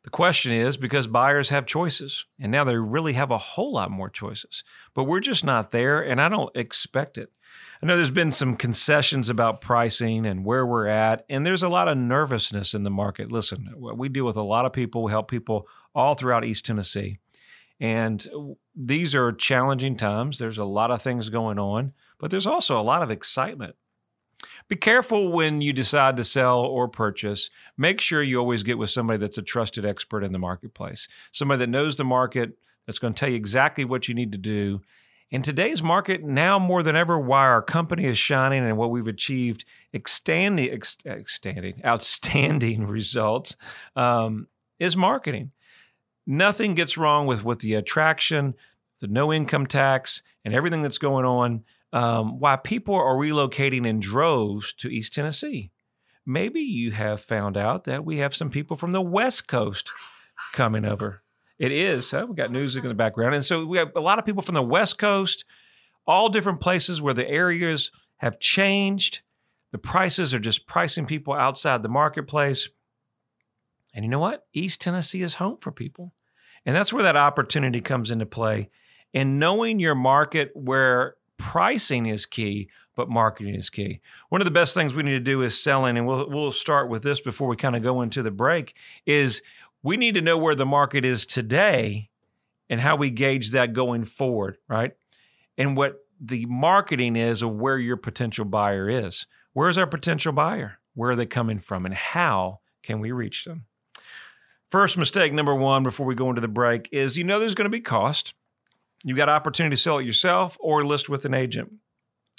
the 0.06 0.10
question 0.10 0.52
is 0.52 0.76
because 0.76 1.08
buyers 1.08 1.48
have 1.48 1.66
choices, 1.66 2.26
and 2.38 2.52
now 2.52 2.62
they 2.62 2.76
really 2.76 3.14
have 3.14 3.32
a 3.32 3.38
whole 3.38 3.72
lot 3.72 3.90
more 3.90 4.08
choices. 4.08 4.62
But 4.94 5.02
we're 5.02 5.18
just 5.18 5.44
not 5.44 5.72
there, 5.72 6.00
and 6.00 6.20
I 6.20 6.28
don't 6.28 6.56
expect 6.56 7.18
it. 7.18 7.32
I 7.82 7.86
know 7.86 7.96
there's 7.96 8.12
been 8.12 8.30
some 8.30 8.54
concessions 8.54 9.30
about 9.30 9.60
pricing 9.60 10.24
and 10.24 10.44
where 10.44 10.64
we're 10.64 10.86
at, 10.86 11.26
and 11.28 11.44
there's 11.44 11.64
a 11.64 11.68
lot 11.68 11.88
of 11.88 11.98
nervousness 11.98 12.72
in 12.72 12.84
the 12.84 12.90
market. 12.90 13.32
Listen, 13.32 13.68
we 13.76 14.08
deal 14.08 14.24
with 14.24 14.36
a 14.36 14.42
lot 14.42 14.64
of 14.64 14.72
people, 14.72 15.02
we 15.02 15.10
help 15.10 15.28
people 15.28 15.66
all 15.92 16.14
throughout 16.14 16.44
East 16.44 16.64
Tennessee. 16.66 17.18
And 17.80 18.24
these 18.76 19.12
are 19.16 19.32
challenging 19.32 19.96
times. 19.96 20.38
There's 20.38 20.58
a 20.58 20.64
lot 20.64 20.92
of 20.92 21.02
things 21.02 21.30
going 21.30 21.58
on, 21.58 21.94
but 22.20 22.30
there's 22.30 22.46
also 22.46 22.80
a 22.80 22.80
lot 22.80 23.02
of 23.02 23.10
excitement. 23.10 23.74
Be 24.68 24.76
careful 24.76 25.32
when 25.32 25.60
you 25.60 25.72
decide 25.72 26.16
to 26.16 26.24
sell 26.24 26.60
or 26.60 26.88
purchase. 26.88 27.50
Make 27.76 28.00
sure 28.00 28.22
you 28.22 28.38
always 28.38 28.62
get 28.62 28.78
with 28.78 28.90
somebody 28.90 29.18
that's 29.18 29.38
a 29.38 29.42
trusted 29.42 29.84
expert 29.84 30.24
in 30.24 30.32
the 30.32 30.38
marketplace, 30.38 31.08
somebody 31.32 31.60
that 31.60 31.68
knows 31.68 31.96
the 31.96 32.04
market, 32.04 32.58
that's 32.86 32.98
going 32.98 33.14
to 33.14 33.18
tell 33.18 33.28
you 33.28 33.36
exactly 33.36 33.84
what 33.84 34.08
you 34.08 34.14
need 34.14 34.32
to 34.32 34.38
do. 34.38 34.80
In 35.30 35.42
today's 35.42 35.82
market, 35.82 36.22
now 36.22 36.58
more 36.58 36.84
than 36.84 36.94
ever, 36.94 37.18
why 37.18 37.46
our 37.46 37.62
company 37.62 38.04
is 38.04 38.16
shining 38.16 38.64
and 38.64 38.76
what 38.76 38.90
we've 38.90 39.08
achieved 39.08 39.64
extending, 39.92 40.80
extending 41.04 41.80
outstanding 41.84 42.86
results 42.86 43.56
um, 43.96 44.46
is 44.78 44.96
marketing. 44.96 45.50
Nothing 46.28 46.74
gets 46.74 46.96
wrong 46.96 47.26
with, 47.26 47.44
with 47.44 47.58
the 47.58 47.74
attraction, 47.74 48.54
the 49.00 49.08
no 49.08 49.32
income 49.32 49.66
tax, 49.66 50.22
and 50.44 50.54
everything 50.54 50.82
that's 50.82 50.98
going 50.98 51.24
on 51.24 51.64
um, 51.96 52.38
why 52.40 52.56
people 52.56 52.94
are 52.94 53.16
relocating 53.16 53.86
in 53.86 54.00
droves 54.00 54.74
to 54.74 54.88
East 54.88 55.14
Tennessee. 55.14 55.70
Maybe 56.26 56.60
you 56.60 56.90
have 56.90 57.22
found 57.22 57.56
out 57.56 57.84
that 57.84 58.04
we 58.04 58.18
have 58.18 58.36
some 58.36 58.50
people 58.50 58.76
from 58.76 58.92
the 58.92 59.00
West 59.00 59.48
Coast 59.48 59.90
coming 60.52 60.84
over. 60.84 61.22
It 61.58 61.72
is. 61.72 62.12
Uh, 62.12 62.26
we 62.28 62.34
got 62.36 62.50
music 62.50 62.84
in 62.84 62.90
the 62.90 62.94
background. 62.94 63.34
And 63.34 63.42
so 63.42 63.64
we 63.64 63.78
have 63.78 63.92
a 63.96 64.00
lot 64.00 64.18
of 64.18 64.26
people 64.26 64.42
from 64.42 64.56
the 64.56 64.62
West 64.62 64.98
Coast, 64.98 65.46
all 66.06 66.28
different 66.28 66.60
places 66.60 67.00
where 67.00 67.14
the 67.14 67.26
areas 67.26 67.90
have 68.18 68.38
changed. 68.40 69.22
The 69.72 69.78
prices 69.78 70.34
are 70.34 70.38
just 70.38 70.66
pricing 70.66 71.06
people 71.06 71.32
outside 71.32 71.82
the 71.82 71.88
marketplace. 71.88 72.68
And 73.94 74.04
you 74.04 74.10
know 74.10 74.20
what? 74.20 74.44
East 74.52 74.82
Tennessee 74.82 75.22
is 75.22 75.36
home 75.36 75.56
for 75.62 75.72
people. 75.72 76.12
And 76.66 76.76
that's 76.76 76.92
where 76.92 77.04
that 77.04 77.16
opportunity 77.16 77.80
comes 77.80 78.10
into 78.10 78.26
play. 78.26 78.68
And 79.14 79.38
knowing 79.38 79.78
your 79.78 79.94
market 79.94 80.50
where 80.52 81.14
pricing 81.38 82.06
is 82.06 82.26
key, 82.26 82.68
but 82.94 83.08
marketing 83.08 83.54
is 83.54 83.70
key. 83.70 84.00
One 84.28 84.40
of 84.40 84.46
the 84.46 84.50
best 84.50 84.74
things 84.74 84.94
we 84.94 85.02
need 85.02 85.12
to 85.12 85.20
do 85.20 85.42
is 85.42 85.60
selling, 85.60 85.96
and 85.96 86.06
we'll 86.06 86.28
we'll 86.28 86.52
start 86.52 86.88
with 86.88 87.02
this 87.02 87.20
before 87.20 87.48
we 87.48 87.56
kind 87.56 87.76
of 87.76 87.82
go 87.82 88.02
into 88.02 88.22
the 88.22 88.30
break. 88.30 88.74
Is 89.04 89.42
we 89.82 89.96
need 89.96 90.14
to 90.14 90.22
know 90.22 90.38
where 90.38 90.54
the 90.54 90.66
market 90.66 91.04
is 91.04 91.26
today 91.26 92.10
and 92.68 92.80
how 92.80 92.96
we 92.96 93.10
gauge 93.10 93.50
that 93.52 93.72
going 93.72 94.04
forward, 94.04 94.58
right? 94.68 94.92
And 95.56 95.76
what 95.76 96.04
the 96.20 96.46
marketing 96.46 97.16
is 97.16 97.42
of 97.42 97.52
where 97.52 97.78
your 97.78 97.96
potential 97.96 98.44
buyer 98.44 98.88
is. 98.88 99.26
Where's 99.52 99.78
our 99.78 99.86
potential 99.86 100.32
buyer? 100.32 100.78
Where 100.94 101.10
are 101.10 101.16
they 101.16 101.26
coming 101.26 101.58
from? 101.58 101.86
And 101.86 101.94
how 101.94 102.60
can 102.82 103.00
we 103.00 103.12
reach 103.12 103.44
them? 103.44 103.66
First 104.70 104.98
mistake, 104.98 105.32
number 105.32 105.54
one, 105.54 105.82
before 105.82 106.06
we 106.06 106.14
go 106.14 106.28
into 106.28 106.40
the 106.40 106.48
break, 106.48 106.88
is 106.90 107.16
you 107.16 107.24
know 107.24 107.38
there's 107.38 107.54
going 107.54 107.66
to 107.66 107.70
be 107.70 107.80
cost. 107.80 108.34
You 109.06 109.14
got 109.14 109.28
opportunity 109.28 109.76
to 109.76 109.80
sell 109.80 109.98
it 109.98 110.04
yourself 110.04 110.56
or 110.58 110.84
list 110.84 111.08
with 111.08 111.24
an 111.26 111.32
agent. 111.32 111.72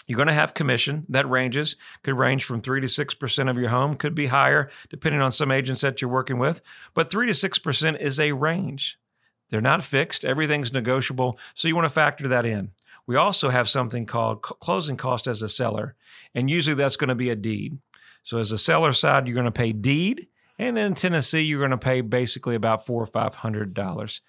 You're 0.05 0.17
going 0.17 0.27
to 0.27 0.33
have 0.33 0.53
commission 0.53 1.05
that 1.07 1.29
ranges, 1.29 1.77
could 2.03 2.17
range 2.17 2.43
from 2.43 2.61
3 2.61 2.81
to 2.81 2.87
6% 2.87 3.49
of 3.49 3.57
your 3.57 3.69
home, 3.69 3.95
could 3.95 4.13
be 4.13 4.27
higher 4.27 4.69
depending 4.89 5.21
on 5.21 5.31
some 5.31 5.49
agents 5.49 5.79
that 5.79 6.01
you're 6.01 6.11
working 6.11 6.39
with, 6.39 6.59
but 6.93 7.09
3 7.09 7.27
to 7.27 7.31
6% 7.31 8.01
is 8.01 8.19
a 8.19 8.33
range. 8.33 8.99
They're 9.47 9.61
not 9.61 9.81
fixed, 9.81 10.25
everything's 10.25 10.73
negotiable, 10.73 11.39
so 11.55 11.69
you 11.69 11.75
want 11.75 11.85
to 11.85 11.89
factor 11.89 12.27
that 12.27 12.45
in. 12.45 12.71
We 13.05 13.15
also 13.15 13.47
have 13.49 13.69
something 13.69 14.05
called 14.05 14.41
closing 14.41 14.97
cost 14.97 15.25
as 15.25 15.41
a 15.41 15.47
seller, 15.47 15.95
and 16.35 16.49
usually 16.49 16.75
that's 16.75 16.97
going 16.97 17.07
to 17.07 17.15
be 17.15 17.29
a 17.29 17.35
deed. 17.37 17.77
So 18.23 18.39
as 18.39 18.51
a 18.51 18.57
seller 18.57 18.91
side, 18.91 19.25
you're 19.25 19.35
going 19.35 19.45
to 19.45 19.51
pay 19.51 19.71
deed, 19.71 20.27
and 20.59 20.77
in 20.77 20.95
Tennessee, 20.95 21.43
you're 21.43 21.59
going 21.59 21.71
to 21.71 21.77
pay 21.77 22.01
basically 22.01 22.55
about 22.55 22.85
four 22.85 23.01
or 23.01 23.07
five 23.07 23.35
hundred 23.35 23.73
dollars. 23.73 24.19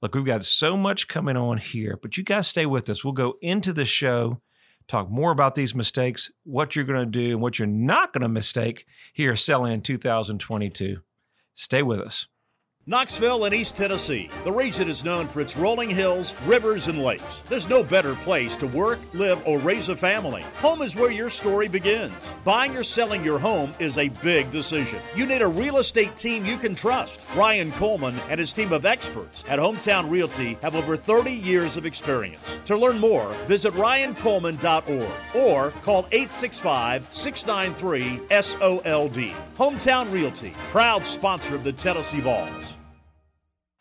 Look, 0.00 0.14
we've 0.14 0.24
got 0.24 0.44
so 0.44 0.76
much 0.76 1.08
coming 1.08 1.36
on 1.36 1.58
here, 1.58 1.98
but 2.00 2.16
you 2.16 2.22
guys 2.22 2.46
stay 2.46 2.66
with 2.66 2.88
us. 2.88 3.02
We'll 3.02 3.12
go 3.12 3.34
into 3.42 3.72
the 3.72 3.84
show, 3.84 4.40
talk 4.86 5.10
more 5.10 5.32
about 5.32 5.56
these 5.56 5.74
mistakes, 5.74 6.30
what 6.44 6.76
you're 6.76 6.84
going 6.84 7.00
to 7.00 7.06
do, 7.06 7.30
and 7.30 7.40
what 7.40 7.58
you're 7.58 7.66
not 7.66 8.12
going 8.12 8.22
to 8.22 8.28
mistake 8.28 8.86
here 9.12 9.34
selling 9.34 9.72
in 9.72 9.80
2022. 9.80 10.98
Stay 11.54 11.82
with 11.82 11.98
us. 11.98 12.28
Knoxville 12.88 13.44
and 13.44 13.54
East 13.54 13.76
Tennessee. 13.76 14.30
The 14.44 14.50
region 14.50 14.88
is 14.88 15.04
known 15.04 15.28
for 15.28 15.42
its 15.42 15.58
rolling 15.58 15.90
hills, 15.90 16.32
rivers, 16.46 16.88
and 16.88 17.02
lakes. 17.02 17.42
There's 17.46 17.68
no 17.68 17.84
better 17.84 18.14
place 18.14 18.56
to 18.56 18.66
work, 18.66 18.98
live, 19.12 19.42
or 19.46 19.58
raise 19.58 19.90
a 19.90 19.94
family. 19.94 20.40
Home 20.62 20.80
is 20.80 20.96
where 20.96 21.10
your 21.10 21.28
story 21.28 21.68
begins. 21.68 22.14
Buying 22.44 22.74
or 22.78 22.82
selling 22.82 23.22
your 23.22 23.38
home 23.38 23.74
is 23.78 23.98
a 23.98 24.08
big 24.08 24.50
decision. 24.50 25.00
You 25.14 25.26
need 25.26 25.42
a 25.42 25.46
real 25.46 25.76
estate 25.76 26.16
team 26.16 26.46
you 26.46 26.56
can 26.56 26.74
trust. 26.74 27.26
Ryan 27.36 27.72
Coleman 27.72 28.18
and 28.30 28.40
his 28.40 28.54
team 28.54 28.72
of 28.72 28.86
experts 28.86 29.44
at 29.48 29.58
Hometown 29.58 30.08
Realty 30.08 30.56
have 30.62 30.74
over 30.74 30.96
30 30.96 31.30
years 31.30 31.76
of 31.76 31.84
experience. 31.84 32.58
To 32.64 32.74
learn 32.74 32.98
more, 32.98 33.34
visit 33.46 33.74
ryancoleman.org 33.74 35.10
or 35.34 35.72
call 35.82 36.06
865 36.10 37.06
693 37.10 38.20
SOLD. 38.40 39.34
Hometown 39.58 40.10
Realty, 40.10 40.54
proud 40.70 41.04
sponsor 41.04 41.54
of 41.54 41.64
the 41.64 41.72
Tennessee 41.74 42.20
Vols. 42.20 42.77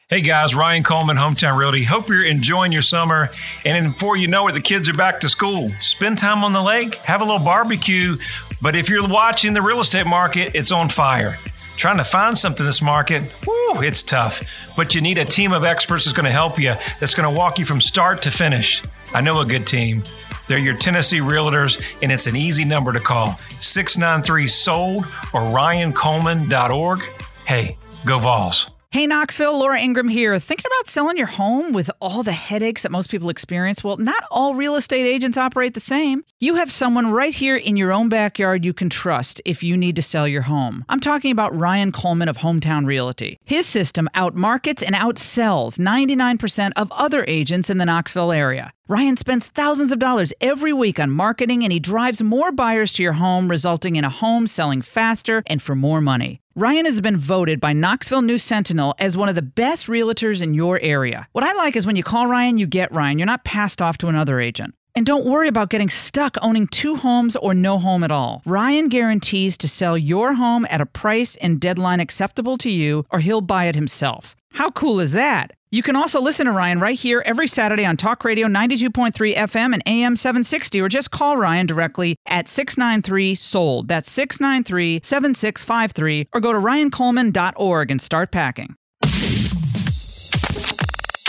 Hey 0.09 0.21
guys, 0.21 0.55
Ryan 0.55 0.83
Coleman, 0.83 1.17
Hometown 1.17 1.57
Realty. 1.57 1.83
Hope 1.83 2.07
you're 2.07 2.25
enjoying 2.25 2.71
your 2.71 2.81
summer. 2.81 3.29
And 3.65 3.91
before 3.91 4.15
you 4.15 4.29
know 4.29 4.47
it, 4.47 4.53
the 4.53 4.61
kids 4.61 4.87
are 4.87 4.93
back 4.93 5.19
to 5.19 5.27
school. 5.27 5.69
Spend 5.81 6.17
time 6.17 6.45
on 6.45 6.53
the 6.53 6.61
lake, 6.61 6.95
have 6.95 7.19
a 7.19 7.25
little 7.25 7.43
barbecue. 7.43 8.15
But 8.61 8.77
if 8.77 8.89
you're 8.89 9.05
watching 9.05 9.53
the 9.53 9.61
real 9.61 9.81
estate 9.81 10.07
market, 10.07 10.55
it's 10.55 10.71
on 10.71 10.87
fire. 10.87 11.37
Trying 11.75 11.97
to 11.97 12.05
find 12.05 12.37
something 12.37 12.63
in 12.63 12.67
this 12.67 12.81
market, 12.81 13.23
whoo, 13.45 13.81
it's 13.81 14.01
tough. 14.01 14.41
But 14.77 14.95
you 14.95 15.01
need 15.01 15.17
a 15.17 15.25
team 15.25 15.51
of 15.51 15.65
experts 15.65 16.05
that's 16.05 16.15
going 16.15 16.23
to 16.23 16.31
help 16.31 16.57
you, 16.57 16.75
that's 17.01 17.13
going 17.13 17.27
to 17.27 17.37
walk 17.37 17.59
you 17.59 17.65
from 17.65 17.81
start 17.81 18.21
to 18.21 18.31
finish. 18.31 18.83
I 19.13 19.19
know 19.19 19.41
a 19.41 19.45
good 19.45 19.67
team. 19.67 20.03
They're 20.47 20.57
your 20.57 20.77
Tennessee 20.77 21.19
Realtors, 21.19 21.83
and 22.01 22.13
it's 22.13 22.27
an 22.27 22.37
easy 22.37 22.63
number 22.63 22.93
to 22.93 23.01
call 23.01 23.37
693 23.59 24.47
SOLD 24.47 25.05
or 25.33 25.41
ryancoleman.org. 25.41 27.01
Hey, 27.45 27.77
go 28.05 28.19
Vols. 28.19 28.69
Hey 28.89 29.05
Knoxville, 29.05 29.59
Laura 29.59 29.81
Ingraham 29.81 30.07
here. 30.07 30.39
Thinking 30.39 30.65
about 30.65 30.87
selling 30.87 31.17
your 31.17 31.27
home 31.27 31.73
with 31.73 31.91
all 31.99 32.23
the 32.23 32.31
headaches 32.31 32.83
that 32.83 32.91
most 32.91 33.11
people 33.11 33.29
experience? 33.29 33.83
Well, 33.83 33.97
not 33.97 34.23
all 34.31 34.55
real 34.55 34.75
estate 34.77 35.05
agents 35.05 35.37
operate 35.37 35.73
the 35.73 35.81
same. 35.81 36.23
You 36.39 36.55
have 36.55 36.71
someone 36.71 37.11
right 37.11 37.35
here 37.35 37.57
in 37.57 37.75
your 37.75 37.91
own 37.91 38.07
backyard 38.07 38.63
you 38.63 38.73
can 38.73 38.89
trust 38.89 39.41
if 39.43 39.61
you 39.61 39.75
need 39.75 39.97
to 39.97 40.01
sell 40.01 40.25
your 40.25 40.43
home. 40.43 40.85
I'm 40.87 41.01
talking 41.01 41.31
about 41.31 41.53
Ryan 41.53 41.91
Coleman 41.91 42.29
of 42.29 42.37
Hometown 42.37 42.85
Realty. 42.85 43.37
His 43.43 43.65
system 43.65 44.07
outmarkets 44.15 44.81
and 44.81 44.95
outsells 44.95 45.77
99% 45.77 46.71
of 46.77 46.89
other 46.93 47.25
agents 47.27 47.69
in 47.69 47.79
the 47.79 47.85
Knoxville 47.85 48.31
area. 48.31 48.71
Ryan 48.87 49.17
spends 49.17 49.47
thousands 49.47 49.91
of 49.91 49.99
dollars 49.99 50.31
every 50.39 50.71
week 50.71 50.97
on 50.97 51.11
marketing 51.11 51.61
and 51.63 51.73
he 51.73 51.79
drives 51.79 52.21
more 52.23 52.53
buyers 52.53 52.93
to 52.93 53.03
your 53.03 53.13
home, 53.13 53.49
resulting 53.49 53.97
in 53.97 54.05
a 54.05 54.09
home 54.09 54.47
selling 54.47 54.81
faster 54.81 55.43
and 55.45 55.61
for 55.61 55.75
more 55.75 55.99
money. 55.99 56.39
Ryan 56.57 56.85
has 56.85 57.01
been 57.01 57.17
voted 57.17 57.59
by 57.59 57.71
Knoxville 57.71 58.23
News 58.23 58.41
Sentinel 58.41 58.95
as 58.97 59.15
one 59.15 59.29
of 59.29 59.35
the 59.35 59.43
best 59.43 59.85
realtors 59.85 60.41
in 60.41 60.55
your 60.55 60.79
area. 60.79 61.27
What 61.33 61.43
I 61.43 61.53
like 61.53 61.75
is 61.75 61.85
when 61.85 61.95
you 61.95 62.01
call 62.01 62.25
Ryan, 62.25 62.57
you 62.57 62.65
get 62.65 62.91
Ryan. 62.91 63.19
You're 63.19 63.27
not 63.27 63.43
passed 63.43 63.79
off 63.79 63.99
to 63.99 64.07
another 64.07 64.39
agent. 64.39 64.73
And 64.95 65.05
don't 65.05 65.25
worry 65.27 65.47
about 65.47 65.69
getting 65.69 65.91
stuck 65.91 66.35
owning 66.41 66.65
two 66.65 66.95
homes 66.95 67.35
or 67.35 67.53
no 67.53 67.77
home 67.77 68.03
at 68.03 68.09
all. 68.09 68.41
Ryan 68.47 68.89
guarantees 68.89 69.55
to 69.57 69.67
sell 69.67 69.95
your 69.95 70.33
home 70.33 70.65
at 70.71 70.81
a 70.81 70.87
price 70.87 71.35
and 71.35 71.59
deadline 71.59 71.99
acceptable 71.99 72.57
to 72.57 72.71
you, 72.71 73.05
or 73.11 73.19
he'll 73.19 73.41
buy 73.41 73.65
it 73.65 73.75
himself. 73.75 74.35
How 74.51 74.71
cool 74.71 74.99
is 74.99 75.11
that? 75.11 75.51
You 75.69 75.83
can 75.83 75.97
also 75.97 76.21
listen 76.21 76.45
to 76.45 76.51
Ryan 76.53 76.79
right 76.79 76.97
here 76.97 77.21
every 77.25 77.47
Saturday 77.47 77.85
on 77.85 77.97
Talk 77.97 78.23
Radio 78.23 78.47
92.3 78.47 79.35
FM 79.35 79.73
and 79.73 79.83
AM 79.85 80.15
760, 80.15 80.79
or 80.79 80.87
just 80.87 81.11
call 81.11 81.35
Ryan 81.35 81.65
directly 81.65 82.15
at 82.25 82.47
693 82.47 83.35
SOLD. 83.35 83.87
That's 83.89 84.09
693 84.09 85.01
7653, 85.03 86.29
or 86.33 86.39
go 86.39 86.53
to 86.53 86.59
ryancoleman.org 86.59 87.91
and 87.91 88.01
start 88.01 88.31
packing. 88.31 88.75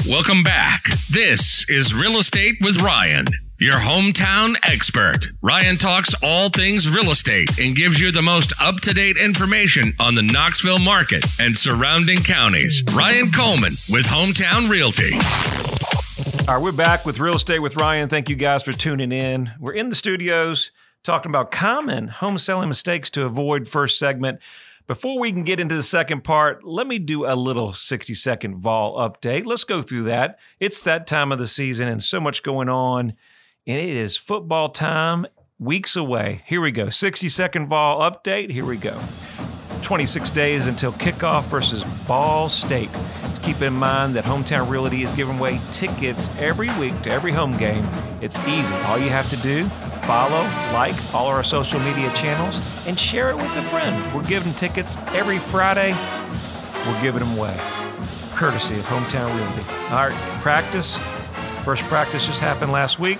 Welcome 0.08 0.42
back. 0.44 0.84
This 1.10 1.68
is 1.68 1.92
Real 1.92 2.16
Estate 2.18 2.54
with 2.60 2.80
Ryan. 2.80 3.25
Your 3.61 3.75
hometown 3.75 4.55
expert. 4.62 5.31
Ryan 5.43 5.79
talks 5.79 6.15
all 6.23 6.49
things 6.49 6.88
real 6.88 7.11
estate 7.11 7.59
and 7.59 7.75
gives 7.75 8.00
you 8.00 8.12
the 8.12 8.23
most 8.23 8.53
up 8.62 8.77
to 8.83 8.95
date 8.95 9.17
information 9.17 9.95
on 9.99 10.15
the 10.15 10.23
Knoxville 10.23 10.79
market 10.79 11.27
and 11.41 11.57
surrounding 11.57 12.21
counties. 12.21 12.85
Ryan 12.95 13.33
Coleman 13.33 13.73
with 13.91 14.07
Hometown 14.07 14.71
Realty. 14.71 15.11
All 16.47 16.55
right, 16.55 16.62
we're 16.62 16.71
back 16.71 17.05
with 17.05 17.19
Real 17.19 17.35
Estate 17.35 17.59
with 17.59 17.75
Ryan. 17.75 18.09
Thank 18.09 18.29
you 18.29 18.37
guys 18.37 18.62
for 18.62 18.73
tuning 18.73 19.11
in. 19.11 19.50
We're 19.59 19.73
in 19.73 19.88
the 19.88 19.97
studios 19.97 20.71
talking 21.03 21.33
about 21.33 21.50
common 21.50 22.07
home 22.07 22.38
selling 22.38 22.69
mistakes 22.69 23.11
to 23.11 23.25
avoid 23.25 23.67
first 23.67 23.99
segment. 23.99 24.38
Before 24.87 25.19
we 25.19 25.33
can 25.33 25.43
get 25.43 25.59
into 25.59 25.75
the 25.75 25.83
second 25.83 26.23
part, 26.23 26.62
let 26.62 26.87
me 26.87 27.00
do 27.00 27.27
a 27.27 27.35
little 27.35 27.73
60 27.73 28.15
second 28.15 28.59
vol 28.59 28.99
update. 28.99 29.47
Let's 29.47 29.65
go 29.65 29.83
through 29.83 30.05
that. 30.05 30.38
It's 30.61 30.85
that 30.85 31.09
time 31.09 31.33
of 31.33 31.41
the 31.41 31.49
season 31.49 31.88
and 31.88 32.00
so 32.00 32.21
much 32.21 32.45
going 32.45 32.69
on 32.69 33.15
and 33.68 33.78
it 33.78 33.96
is 33.96 34.16
football 34.16 34.70
time 34.70 35.26
weeks 35.58 35.94
away. 35.94 36.42
Here 36.46 36.60
we 36.60 36.72
go. 36.72 36.88
60 36.88 37.28
second 37.28 37.68
vol 37.68 38.00
update. 38.00 38.50
Here 38.50 38.64
we 38.64 38.78
go. 38.78 38.98
26 39.82 40.30
days 40.30 40.66
until 40.66 40.90
kickoff 40.92 41.44
versus 41.44 41.84
Ball 42.06 42.48
State. 42.48 42.90
Keep 43.42 43.60
in 43.60 43.75
mind 43.75 44.14
that 44.14 44.25
Hometown 44.25 44.68
Realty 44.70 45.02
is 45.02 45.12
giving 45.12 45.38
away 45.38 45.60
tickets 45.70 46.30
every 46.38 46.70
week 46.80 47.00
to 47.02 47.10
every 47.10 47.30
home 47.30 47.56
game. 47.56 47.87
It's 48.22 48.38
easy. 48.48 48.75
All 48.87 48.98
you 48.98 49.10
have 49.10 49.28
to 49.30 49.37
do, 49.37 49.64
follow, 50.06 50.42
like 50.72 50.94
all 51.14 51.26
our 51.26 51.44
social 51.44 51.78
media 51.80 52.10
channels, 52.14 52.87
and 52.87 52.98
share 52.98 53.30
it 53.30 53.37
with 53.37 53.56
a 53.56 53.62
friend. 53.62 54.14
We're 54.14 54.28
giving 54.28 54.52
tickets 54.54 54.96
every 55.08 55.38
Friday. 55.38 55.94
We're 56.87 57.02
giving 57.02 57.20
them 57.20 57.38
away. 57.38 57.56
Courtesy 58.34 58.78
of 58.78 58.84
Hometown 58.87 59.28
Realty. 59.37 59.94
All 59.94 60.08
right, 60.08 60.40
practice. 60.42 60.98
First 61.68 61.84
practice 61.84 62.26
just 62.26 62.40
happened 62.40 62.72
last 62.72 62.98
week 62.98 63.18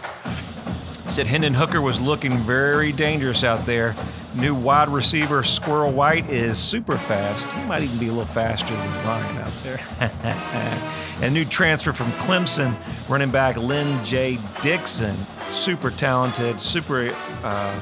said 1.07 1.27
Hendon 1.27 1.53
Hooker 1.53 1.83
was 1.83 2.01
looking 2.01 2.33
very 2.39 2.93
dangerous 2.93 3.45
out 3.45 3.67
there. 3.67 3.95
New 4.35 4.55
wide 4.55 4.89
receiver 4.89 5.43
Squirrel 5.43 5.93
White 5.93 6.31
is 6.31 6.59
super 6.59 6.97
fast. 6.97 7.53
He 7.53 7.67
might 7.67 7.83
even 7.83 7.99
be 7.99 8.07
a 8.07 8.11
little 8.11 8.25
faster 8.25 8.75
than 8.75 9.07
Ryan 9.07 9.37
out 9.37 9.53
there. 9.63 9.81
and 11.23 11.35
new 11.35 11.45
transfer 11.45 11.93
from 11.93 12.07
Clemson, 12.13 12.75
running 13.07 13.31
back 13.31 13.59
Lyn-J 13.59 14.39
Dixon. 14.63 15.15
Super 15.51 15.91
talented, 15.91 16.59
super 16.59 17.15
uh, 17.45 17.81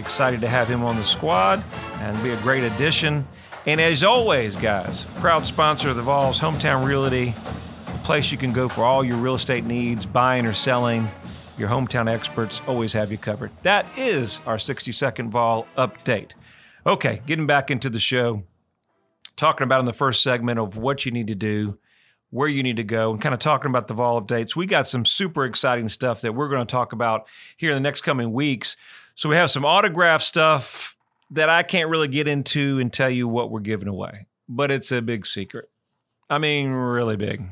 excited 0.00 0.40
to 0.40 0.48
have 0.48 0.66
him 0.66 0.82
on 0.82 0.96
the 0.96 1.04
squad 1.04 1.62
and 2.00 2.20
be 2.24 2.30
a 2.30 2.36
great 2.38 2.64
addition. 2.64 3.24
And 3.66 3.80
as 3.80 4.02
always, 4.02 4.56
guys, 4.56 5.04
proud 5.20 5.46
sponsor 5.46 5.90
of 5.90 5.94
the 5.96 6.02
Vols, 6.02 6.40
Hometown 6.40 6.84
Realty, 6.84 7.36
place 8.08 8.32
you 8.32 8.38
can 8.38 8.54
go 8.54 8.70
for 8.70 8.84
all 8.84 9.04
your 9.04 9.18
real 9.18 9.34
estate 9.34 9.64
needs, 9.64 10.06
buying 10.06 10.46
or 10.46 10.54
selling. 10.54 11.06
Your 11.58 11.68
hometown 11.68 12.10
experts 12.10 12.62
always 12.66 12.94
have 12.94 13.12
you 13.12 13.18
covered. 13.18 13.50
That 13.64 13.84
is 13.98 14.40
our 14.46 14.58
60 14.58 14.92
second 14.92 15.30
vol 15.30 15.66
update. 15.76 16.30
Okay, 16.86 17.20
getting 17.26 17.46
back 17.46 17.70
into 17.70 17.90
the 17.90 17.98
show, 17.98 18.44
talking 19.36 19.66
about 19.66 19.80
in 19.80 19.84
the 19.84 19.92
first 19.92 20.22
segment 20.22 20.58
of 20.58 20.78
what 20.78 21.04
you 21.04 21.12
need 21.12 21.26
to 21.26 21.34
do, 21.34 21.76
where 22.30 22.48
you 22.48 22.62
need 22.62 22.76
to 22.76 22.82
go, 22.82 23.10
and 23.10 23.20
kind 23.20 23.34
of 23.34 23.40
talking 23.40 23.68
about 23.68 23.88
the 23.88 23.94
vol 23.94 24.22
updates. 24.22 24.56
We 24.56 24.64
got 24.64 24.88
some 24.88 25.04
super 25.04 25.44
exciting 25.44 25.88
stuff 25.88 26.22
that 26.22 26.32
we're 26.34 26.48
going 26.48 26.66
to 26.66 26.72
talk 26.72 26.94
about 26.94 27.26
here 27.58 27.72
in 27.72 27.76
the 27.76 27.86
next 27.86 28.00
coming 28.00 28.32
weeks. 28.32 28.78
So 29.16 29.28
we 29.28 29.36
have 29.36 29.50
some 29.50 29.66
autograph 29.66 30.22
stuff 30.22 30.96
that 31.32 31.50
I 31.50 31.62
can't 31.62 31.90
really 31.90 32.08
get 32.08 32.26
into 32.26 32.78
and 32.78 32.90
tell 32.90 33.10
you 33.10 33.28
what 33.28 33.50
we're 33.50 33.60
giving 33.60 33.86
away, 33.86 34.28
but 34.48 34.70
it's 34.70 34.92
a 34.92 35.02
big 35.02 35.26
secret. 35.26 35.68
I 36.30 36.38
mean, 36.38 36.70
really 36.70 37.16
big 37.16 37.46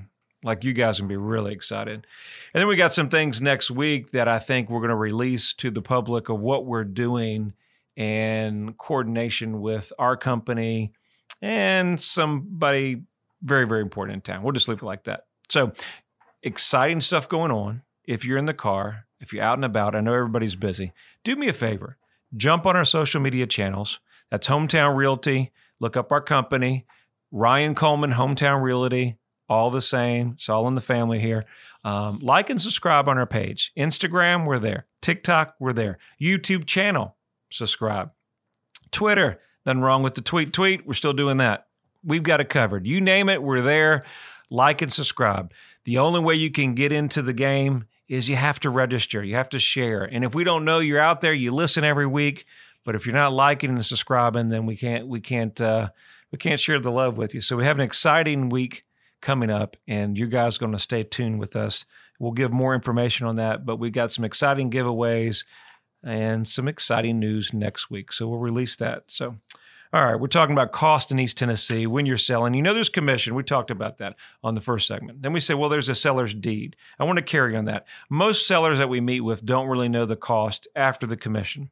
Like 0.46 0.62
you 0.62 0.72
guys 0.72 0.98
can 0.98 1.08
be 1.08 1.16
really 1.16 1.52
excited. 1.52 2.06
And 2.54 2.60
then 2.60 2.68
we 2.68 2.76
got 2.76 2.94
some 2.94 3.08
things 3.08 3.42
next 3.42 3.68
week 3.68 4.12
that 4.12 4.28
I 4.28 4.38
think 4.38 4.70
we're 4.70 4.78
going 4.78 4.90
to 4.90 4.94
release 4.94 5.52
to 5.54 5.72
the 5.72 5.82
public 5.82 6.28
of 6.28 6.38
what 6.38 6.64
we're 6.64 6.84
doing 6.84 7.52
in 7.96 8.74
coordination 8.74 9.60
with 9.60 9.92
our 9.98 10.16
company 10.16 10.92
and 11.42 12.00
somebody 12.00 13.02
very, 13.42 13.66
very 13.66 13.82
important 13.82 14.14
in 14.14 14.20
town. 14.20 14.44
We'll 14.44 14.52
just 14.52 14.68
leave 14.68 14.82
it 14.82 14.84
like 14.84 15.04
that. 15.04 15.24
So 15.48 15.72
exciting 16.44 17.00
stuff 17.00 17.28
going 17.28 17.50
on. 17.50 17.82
If 18.04 18.24
you're 18.24 18.38
in 18.38 18.44
the 18.46 18.54
car, 18.54 19.06
if 19.18 19.32
you're 19.32 19.42
out 19.42 19.58
and 19.58 19.64
about, 19.64 19.96
I 19.96 20.00
know 20.00 20.14
everybody's 20.14 20.54
busy. 20.54 20.92
Do 21.24 21.34
me 21.34 21.48
a 21.48 21.52
favor, 21.52 21.96
jump 22.36 22.66
on 22.66 22.76
our 22.76 22.84
social 22.84 23.20
media 23.20 23.48
channels. 23.48 23.98
That's 24.30 24.46
Hometown 24.46 24.94
Realty. 24.94 25.50
Look 25.80 25.96
up 25.96 26.12
our 26.12 26.20
company, 26.20 26.86
Ryan 27.32 27.74
Coleman, 27.74 28.12
Hometown 28.12 28.62
Realty 28.62 29.16
all 29.48 29.70
the 29.70 29.80
same. 29.80 30.32
It's 30.34 30.48
all 30.48 30.66
in 30.68 30.74
the 30.74 30.80
family 30.80 31.20
here. 31.20 31.44
Um, 31.84 32.18
like 32.20 32.50
and 32.50 32.60
subscribe 32.60 33.08
on 33.08 33.18
our 33.18 33.26
page. 33.26 33.72
Instagram, 33.76 34.46
we're 34.46 34.58
there. 34.58 34.86
TikTok, 35.02 35.54
we're 35.60 35.72
there. 35.72 35.98
YouTube 36.20 36.66
channel, 36.66 37.16
subscribe. 37.50 38.10
Twitter, 38.90 39.40
nothing 39.64 39.82
wrong 39.82 40.02
with 40.02 40.14
the 40.14 40.20
tweet. 40.20 40.52
Tweet, 40.52 40.86
we're 40.86 40.94
still 40.94 41.12
doing 41.12 41.36
that. 41.36 41.66
We've 42.02 42.22
got 42.22 42.40
it 42.40 42.48
covered. 42.48 42.86
You 42.86 43.00
name 43.00 43.28
it, 43.28 43.42
we're 43.42 43.62
there. 43.62 44.04
Like 44.50 44.82
and 44.82 44.92
subscribe. 44.92 45.52
The 45.84 45.98
only 45.98 46.20
way 46.20 46.34
you 46.34 46.50
can 46.50 46.74
get 46.74 46.92
into 46.92 47.22
the 47.22 47.32
game 47.32 47.86
is 48.08 48.28
you 48.28 48.36
have 48.36 48.60
to 48.60 48.70
register, 48.70 49.22
you 49.22 49.34
have 49.34 49.48
to 49.50 49.58
share. 49.58 50.04
And 50.04 50.24
if 50.24 50.34
we 50.34 50.44
don't 50.44 50.64
know 50.64 50.78
you're 50.78 51.00
out 51.00 51.20
there, 51.20 51.34
you 51.34 51.52
listen 51.52 51.84
every 51.84 52.06
week. 52.06 52.46
But 52.84 52.94
if 52.94 53.04
you're 53.04 53.16
not 53.16 53.32
liking 53.32 53.70
and 53.70 53.84
subscribing, 53.84 54.46
then 54.48 54.64
we 54.64 54.76
can't 54.76 55.08
we 55.08 55.20
can't 55.20 55.60
uh, 55.60 55.88
we 56.30 56.38
can't 56.38 56.60
share 56.60 56.78
the 56.78 56.92
love 56.92 57.18
with 57.18 57.34
you. 57.34 57.40
So 57.40 57.56
we 57.56 57.64
have 57.64 57.76
an 57.76 57.84
exciting 57.84 58.48
week 58.48 58.84
coming 59.20 59.50
up, 59.50 59.76
and 59.86 60.16
you 60.16 60.26
guys 60.26 60.56
are 60.56 60.60
going 60.60 60.72
to 60.72 60.78
stay 60.78 61.02
tuned 61.02 61.38
with 61.38 61.56
us. 61.56 61.84
We'll 62.18 62.32
give 62.32 62.52
more 62.52 62.74
information 62.74 63.26
on 63.26 63.36
that, 63.36 63.66
but 63.66 63.76
we've 63.76 63.92
got 63.92 64.12
some 64.12 64.24
exciting 64.24 64.70
giveaways 64.70 65.44
and 66.02 66.46
some 66.46 66.68
exciting 66.68 67.18
news 67.18 67.52
next 67.52 67.90
week. 67.90 68.12
So 68.12 68.28
we'll 68.28 68.38
release 68.38 68.76
that. 68.76 69.04
So, 69.08 69.36
all 69.92 70.04
right, 70.04 70.20
we're 70.20 70.26
talking 70.28 70.54
about 70.54 70.72
cost 70.72 71.10
in 71.10 71.18
East 71.18 71.38
Tennessee 71.38 71.86
when 71.86 72.06
you're 72.06 72.16
selling. 72.16 72.54
You 72.54 72.62
know, 72.62 72.74
there's 72.74 72.88
commission. 72.88 73.34
We 73.34 73.42
talked 73.42 73.70
about 73.70 73.98
that 73.98 74.16
on 74.42 74.54
the 74.54 74.60
first 74.60 74.86
segment. 74.86 75.22
Then 75.22 75.32
we 75.32 75.40
say, 75.40 75.54
well, 75.54 75.68
there's 75.68 75.88
a 75.88 75.94
seller's 75.94 76.34
deed. 76.34 76.76
I 76.98 77.04
want 77.04 77.16
to 77.18 77.22
carry 77.22 77.56
on 77.56 77.66
that. 77.66 77.86
Most 78.08 78.46
sellers 78.46 78.78
that 78.78 78.88
we 78.88 79.00
meet 79.00 79.20
with 79.20 79.44
don't 79.44 79.68
really 79.68 79.88
know 79.88 80.06
the 80.06 80.16
cost 80.16 80.68
after 80.74 81.06
the 81.06 81.16
commission. 81.16 81.70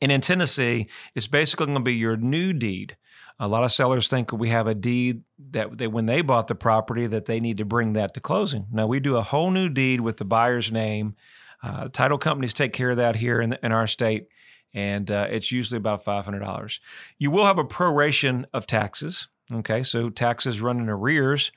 And 0.00 0.10
in 0.12 0.20
Tennessee, 0.20 0.88
it's 1.14 1.28
basically 1.28 1.66
going 1.66 1.78
to 1.78 1.84
be 1.84 1.94
your 1.94 2.16
new 2.16 2.52
deed. 2.52 2.96
A 3.40 3.48
lot 3.48 3.64
of 3.64 3.72
sellers 3.72 4.08
think 4.08 4.32
we 4.32 4.50
have 4.50 4.66
a 4.66 4.74
deed 4.74 5.22
that 5.50 5.76
they, 5.76 5.88
when 5.88 6.06
they 6.06 6.22
bought 6.22 6.46
the 6.46 6.54
property 6.54 7.06
that 7.08 7.24
they 7.24 7.40
need 7.40 7.58
to 7.58 7.64
bring 7.64 7.94
that 7.94 8.14
to 8.14 8.20
closing. 8.20 8.66
Now 8.70 8.86
we 8.86 9.00
do 9.00 9.16
a 9.16 9.22
whole 9.22 9.50
new 9.50 9.68
deed 9.68 10.00
with 10.00 10.18
the 10.18 10.24
buyer's 10.24 10.70
name. 10.70 11.16
Uh, 11.62 11.88
title 11.88 12.18
companies 12.18 12.54
take 12.54 12.72
care 12.72 12.90
of 12.90 12.98
that 12.98 13.16
here 13.16 13.40
in, 13.40 13.56
in 13.62 13.72
our 13.72 13.86
state, 13.86 14.28
and 14.72 15.10
uh, 15.10 15.26
it's 15.30 15.50
usually 15.50 15.78
about 15.78 16.04
five 16.04 16.24
hundred 16.24 16.40
dollars. 16.40 16.80
You 17.18 17.30
will 17.30 17.46
have 17.46 17.58
a 17.58 17.64
proration 17.64 18.44
of 18.52 18.66
taxes. 18.66 19.28
Okay, 19.52 19.82
so 19.82 20.10
taxes 20.10 20.60
run 20.60 20.78
in 20.78 20.88
arrears. 20.88 21.52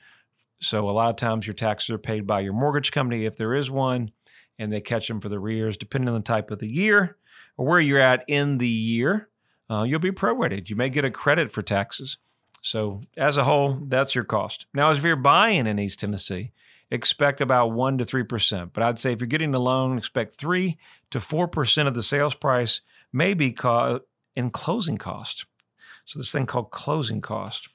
So 0.60 0.88
a 0.88 0.92
lot 0.92 1.10
of 1.10 1.16
times 1.16 1.46
your 1.46 1.54
taxes 1.54 1.90
are 1.90 1.98
paid 1.98 2.26
by 2.26 2.40
your 2.40 2.52
mortgage 2.52 2.90
company 2.90 3.24
if 3.24 3.36
there 3.36 3.54
is 3.54 3.70
one, 3.70 4.10
and 4.58 4.72
they 4.72 4.80
catch 4.80 5.06
them 5.06 5.20
for 5.20 5.28
the 5.28 5.38
arrears 5.38 5.76
depending 5.76 6.08
on 6.08 6.16
the 6.16 6.20
type 6.22 6.50
of 6.50 6.58
the 6.58 6.68
year 6.68 7.16
or 7.56 7.66
where 7.66 7.80
you're 7.80 8.00
at 8.00 8.24
in 8.26 8.58
the 8.58 8.68
year 8.68 9.27
uh, 9.70 9.82
you'll 9.82 9.98
be 9.98 10.10
prorated. 10.10 10.70
You 10.70 10.76
may 10.76 10.88
get 10.88 11.04
a 11.04 11.10
credit 11.10 11.52
for 11.52 11.62
taxes. 11.62 12.18
So, 12.62 13.00
as 13.16 13.36
a 13.36 13.44
whole, 13.44 13.78
that's 13.86 14.14
your 14.14 14.24
cost. 14.24 14.66
Now, 14.74 14.90
as 14.90 14.98
if 14.98 15.04
you're 15.04 15.16
buying 15.16 15.66
in 15.66 15.78
East 15.78 16.00
Tennessee, 16.00 16.52
expect 16.90 17.40
about 17.40 17.70
1% 17.70 17.98
to 17.98 18.04
3%. 18.04 18.70
But 18.72 18.82
I'd 18.82 18.98
say 18.98 19.12
if 19.12 19.20
you're 19.20 19.28
getting 19.28 19.54
a 19.54 19.58
loan, 19.58 19.96
expect 19.96 20.34
3 20.34 20.76
to 21.10 21.18
4% 21.18 21.86
of 21.86 21.94
the 21.94 22.02
sales 22.02 22.34
price 22.34 22.80
may 23.12 23.34
be 23.34 23.56
in 24.34 24.50
closing 24.50 24.98
cost. 24.98 25.46
So, 26.04 26.18
this 26.18 26.32
thing 26.32 26.46
called 26.46 26.70
closing 26.70 27.20
cost. 27.20 27.68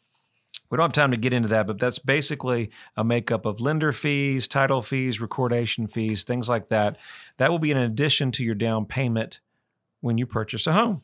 We 0.70 0.78
don't 0.78 0.86
have 0.86 0.94
time 0.94 1.12
to 1.12 1.18
get 1.18 1.34
into 1.34 1.50
that, 1.50 1.68
but 1.68 1.78
that's 1.78 2.00
basically 2.00 2.72
a 2.98 3.04
makeup 3.04 3.46
of 3.46 3.62
lender 3.62 3.94
fees, 3.94 4.48
title 4.48 4.82
fees, 4.82 5.22
recordation 5.22 5.86
fees, 5.86 6.24
things 6.24 6.50
like 6.50 6.70
that. 6.70 6.98
That 7.38 7.52
will 7.52 7.60
be 7.60 7.70
in 7.70 7.78
addition 7.78 8.32
to 8.34 8.44
your 8.44 8.56
down 8.56 8.88
payment 8.88 9.39
when 10.02 10.18
you 10.18 10.26
purchase 10.26 10.65
a 10.65 10.74
home. 10.74 11.04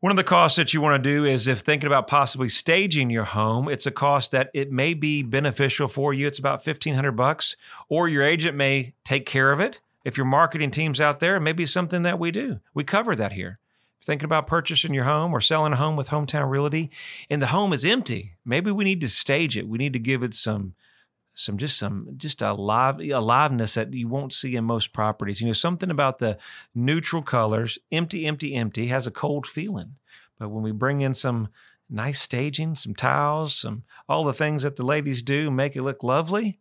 One 0.00 0.10
of 0.10 0.16
the 0.16 0.24
costs 0.24 0.56
that 0.56 0.72
you 0.72 0.80
want 0.80 1.02
to 1.02 1.10
do 1.10 1.26
is 1.26 1.46
if 1.46 1.58
thinking 1.58 1.86
about 1.86 2.06
possibly 2.06 2.48
staging 2.48 3.10
your 3.10 3.24
home, 3.24 3.68
it's 3.68 3.84
a 3.84 3.90
cost 3.90 4.30
that 4.30 4.48
it 4.54 4.72
may 4.72 4.94
be 4.94 5.22
beneficial 5.22 5.88
for 5.88 6.14
you. 6.14 6.26
It's 6.26 6.38
about 6.38 6.64
1500 6.64 7.12
bucks 7.12 7.54
or 7.90 8.08
your 8.08 8.22
agent 8.22 8.56
may 8.56 8.94
take 9.04 9.26
care 9.26 9.52
of 9.52 9.60
it. 9.60 9.82
If 10.02 10.16
your 10.16 10.24
marketing 10.24 10.70
team's 10.70 11.02
out 11.02 11.20
there, 11.20 11.36
it 11.36 11.40
may 11.40 11.52
be 11.52 11.66
something 11.66 12.00
that 12.04 12.18
we 12.18 12.30
do. 12.30 12.60
We 12.72 12.82
cover 12.82 13.14
that 13.14 13.32
here. 13.32 13.58
Thinking 14.02 14.24
about 14.24 14.46
purchasing 14.46 14.94
your 14.94 15.04
home 15.04 15.34
or 15.34 15.42
selling 15.42 15.74
a 15.74 15.76
home 15.76 15.96
with 15.96 16.08
Hometown 16.08 16.48
Realty 16.48 16.90
and 17.28 17.42
the 17.42 17.48
home 17.48 17.74
is 17.74 17.84
empty. 17.84 18.36
Maybe 18.42 18.70
we 18.70 18.84
need 18.84 19.02
to 19.02 19.08
stage 19.10 19.58
it. 19.58 19.68
We 19.68 19.76
need 19.76 19.92
to 19.92 19.98
give 19.98 20.22
it 20.22 20.32
some 20.32 20.72
some 21.40 21.56
just 21.56 21.78
some 21.78 22.08
just 22.16 22.42
a 22.42 22.52
live 22.52 23.00
aliveness 23.00 23.74
that 23.74 23.92
you 23.92 24.08
won't 24.08 24.32
see 24.32 24.56
in 24.56 24.64
most 24.64 24.92
properties. 24.92 25.40
You 25.40 25.46
know, 25.46 25.52
something 25.52 25.90
about 25.90 26.18
the 26.18 26.38
neutral 26.74 27.22
colors, 27.22 27.78
empty, 27.90 28.26
empty, 28.26 28.54
empty, 28.54 28.88
has 28.88 29.06
a 29.06 29.10
cold 29.10 29.46
feeling. 29.46 29.96
But 30.38 30.50
when 30.50 30.62
we 30.62 30.72
bring 30.72 31.00
in 31.00 31.14
some 31.14 31.48
nice 31.88 32.20
staging, 32.20 32.74
some 32.74 32.94
tiles, 32.94 33.56
some 33.56 33.84
all 34.08 34.24
the 34.24 34.32
things 34.32 34.62
that 34.62 34.76
the 34.76 34.84
ladies 34.84 35.22
do, 35.22 35.50
make 35.50 35.76
it 35.76 35.82
look 35.82 36.02
lovely, 36.02 36.60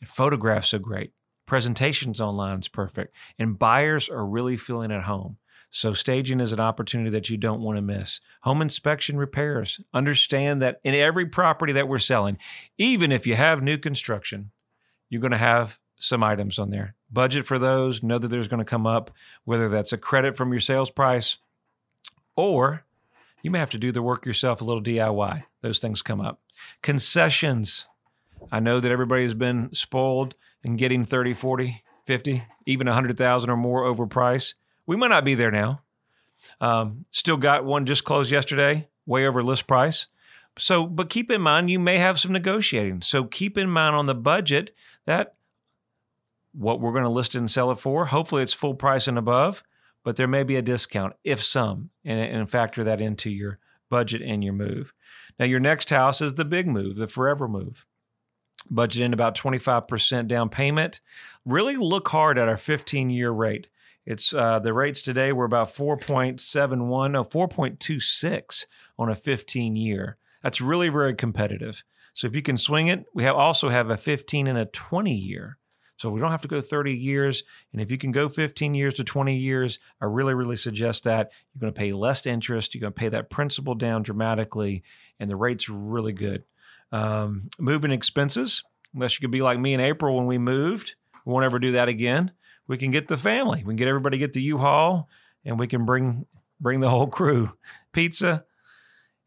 and 0.00 0.08
photographs 0.08 0.72
are 0.74 0.78
great. 0.78 1.12
Presentations 1.46 2.20
online 2.20 2.60
is 2.60 2.68
perfect, 2.68 3.14
and 3.38 3.58
buyers 3.58 4.08
are 4.08 4.24
really 4.24 4.56
feeling 4.56 4.92
at 4.92 5.02
home. 5.02 5.38
So, 5.72 5.92
staging 5.92 6.40
is 6.40 6.52
an 6.52 6.60
opportunity 6.60 7.10
that 7.10 7.30
you 7.30 7.36
don't 7.36 7.60
want 7.60 7.76
to 7.76 7.82
miss. 7.82 8.20
Home 8.42 8.60
inspection 8.60 9.16
repairs. 9.16 9.80
Understand 9.94 10.60
that 10.62 10.80
in 10.82 10.94
every 10.94 11.26
property 11.26 11.72
that 11.74 11.88
we're 11.88 12.00
selling, 12.00 12.38
even 12.76 13.12
if 13.12 13.26
you 13.26 13.36
have 13.36 13.62
new 13.62 13.78
construction, 13.78 14.50
you're 15.08 15.20
going 15.20 15.30
to 15.30 15.38
have 15.38 15.78
some 15.96 16.24
items 16.24 16.58
on 16.58 16.70
there. 16.70 16.96
Budget 17.12 17.46
for 17.46 17.58
those, 17.58 18.02
know 18.02 18.18
that 18.18 18.28
there's 18.28 18.48
going 18.48 18.58
to 18.58 18.64
come 18.64 18.86
up, 18.86 19.12
whether 19.44 19.68
that's 19.68 19.92
a 19.92 19.98
credit 19.98 20.36
from 20.36 20.50
your 20.50 20.60
sales 20.60 20.90
price 20.90 21.38
or 22.36 22.84
you 23.42 23.50
may 23.50 23.58
have 23.58 23.70
to 23.70 23.78
do 23.78 23.92
the 23.92 24.02
work 24.02 24.26
yourself, 24.26 24.60
a 24.60 24.64
little 24.64 24.82
DIY. 24.82 25.44
Those 25.62 25.78
things 25.78 26.02
come 26.02 26.20
up. 26.20 26.40
Concessions. 26.82 27.86
I 28.50 28.60
know 28.60 28.80
that 28.80 28.90
everybody 28.90 29.22
has 29.22 29.34
been 29.34 29.72
spoiled 29.72 30.34
and 30.62 30.78
getting 30.78 31.04
30, 31.04 31.34
40, 31.34 31.82
50, 32.06 32.42
even 32.66 32.86
100,000 32.86 33.50
or 33.50 33.56
more 33.56 33.84
over 33.84 34.06
price. 34.06 34.54
We 34.86 34.96
might 34.96 35.08
not 35.08 35.24
be 35.24 35.34
there 35.34 35.50
now. 35.50 35.82
Um, 36.60 37.04
still 37.10 37.36
got 37.36 37.64
one 37.64 37.86
just 37.86 38.04
closed 38.04 38.30
yesterday, 38.30 38.88
way 39.06 39.26
over 39.26 39.42
list 39.42 39.66
price. 39.66 40.06
So, 40.58 40.86
but 40.86 41.10
keep 41.10 41.30
in 41.30 41.40
mind, 41.40 41.70
you 41.70 41.78
may 41.78 41.98
have 41.98 42.18
some 42.18 42.32
negotiating. 42.32 43.02
So 43.02 43.24
keep 43.24 43.56
in 43.56 43.70
mind 43.70 43.94
on 43.94 44.06
the 44.06 44.14
budget 44.14 44.74
that 45.06 45.34
what 46.52 46.80
we're 46.80 46.92
going 46.92 47.04
to 47.04 47.10
list 47.10 47.34
and 47.34 47.50
sell 47.50 47.70
it 47.70 47.78
for, 47.78 48.06
hopefully 48.06 48.42
it's 48.42 48.52
full 48.52 48.74
price 48.74 49.06
and 49.06 49.16
above, 49.16 49.62
but 50.04 50.16
there 50.16 50.26
may 50.26 50.42
be 50.42 50.56
a 50.56 50.62
discount, 50.62 51.14
if 51.24 51.42
some, 51.42 51.90
and, 52.04 52.20
and 52.20 52.50
factor 52.50 52.82
that 52.84 53.00
into 53.00 53.30
your 53.30 53.58
budget 53.88 54.22
and 54.22 54.42
your 54.42 54.52
move. 54.52 54.92
Now, 55.38 55.46
your 55.46 55.60
next 55.60 55.90
house 55.90 56.20
is 56.20 56.34
the 56.34 56.44
big 56.44 56.66
move, 56.66 56.96
the 56.96 57.06
forever 57.06 57.48
move. 57.48 57.86
Budget 58.70 59.02
in 59.02 59.12
about 59.12 59.36
25% 59.36 60.28
down 60.28 60.48
payment. 60.48 61.00
Really 61.44 61.76
look 61.76 62.08
hard 62.08 62.38
at 62.38 62.48
our 62.48 62.58
15 62.58 63.10
year 63.10 63.30
rate. 63.30 63.68
It's 64.06 64.34
uh, 64.34 64.58
the 64.60 64.72
rates 64.72 65.02
today 65.02 65.32
were 65.32 65.44
about 65.44 65.68
4.71, 65.68 67.10
no, 67.10 67.24
4.26 67.24 68.66
on 68.98 69.10
a 69.10 69.14
15 69.14 69.76
year. 69.76 70.16
That's 70.42 70.60
really 70.60 70.88
very 70.88 71.14
competitive. 71.14 71.82
So 72.14 72.26
if 72.26 72.34
you 72.34 72.42
can 72.42 72.56
swing 72.56 72.88
it, 72.88 73.04
we 73.14 73.24
have 73.24 73.36
also 73.36 73.68
have 73.68 73.90
a 73.90 73.96
15 73.96 74.46
and 74.46 74.58
a 74.58 74.66
20 74.66 75.14
year. 75.14 75.58
So 75.96 76.08
we 76.08 76.18
don't 76.18 76.30
have 76.30 76.42
to 76.42 76.48
go 76.48 76.62
30 76.62 76.94
years. 76.94 77.44
And 77.72 77.82
if 77.82 77.90
you 77.90 77.98
can 77.98 78.10
go 78.10 78.30
15 78.30 78.74
years 78.74 78.94
to 78.94 79.04
20 79.04 79.36
years, 79.36 79.78
I 80.00 80.06
really, 80.06 80.32
really 80.32 80.56
suggest 80.56 81.04
that. 81.04 81.30
You're 81.52 81.60
going 81.60 81.74
to 81.74 81.78
pay 81.78 81.92
less 81.92 82.24
interest. 82.24 82.74
You're 82.74 82.80
going 82.80 82.94
to 82.94 82.98
pay 82.98 83.10
that 83.10 83.28
principal 83.28 83.74
down 83.74 84.02
dramatically, 84.02 84.82
and 85.18 85.28
the 85.28 85.36
rate's 85.36 85.68
really 85.68 86.14
good. 86.14 86.44
Um, 86.90 87.50
moving 87.58 87.90
expenses, 87.90 88.64
unless 88.94 89.18
you 89.18 89.20
could 89.20 89.30
be 89.30 89.42
like 89.42 89.60
me 89.60 89.74
in 89.74 89.80
April 89.80 90.16
when 90.16 90.26
we 90.26 90.38
moved, 90.38 90.94
we 91.26 91.32
won't 91.32 91.44
ever 91.44 91.58
do 91.58 91.72
that 91.72 91.90
again 91.90 92.32
we 92.70 92.78
can 92.78 92.92
get 92.92 93.08
the 93.08 93.16
family. 93.16 93.58
We 93.58 93.72
can 93.72 93.76
get 93.76 93.88
everybody 93.88 94.16
get 94.16 94.32
the 94.32 94.42
U-Haul 94.42 95.08
and 95.44 95.58
we 95.58 95.66
can 95.66 95.84
bring 95.84 96.24
bring 96.60 96.78
the 96.78 96.88
whole 96.88 97.08
crew 97.08 97.52
pizza. 97.92 98.44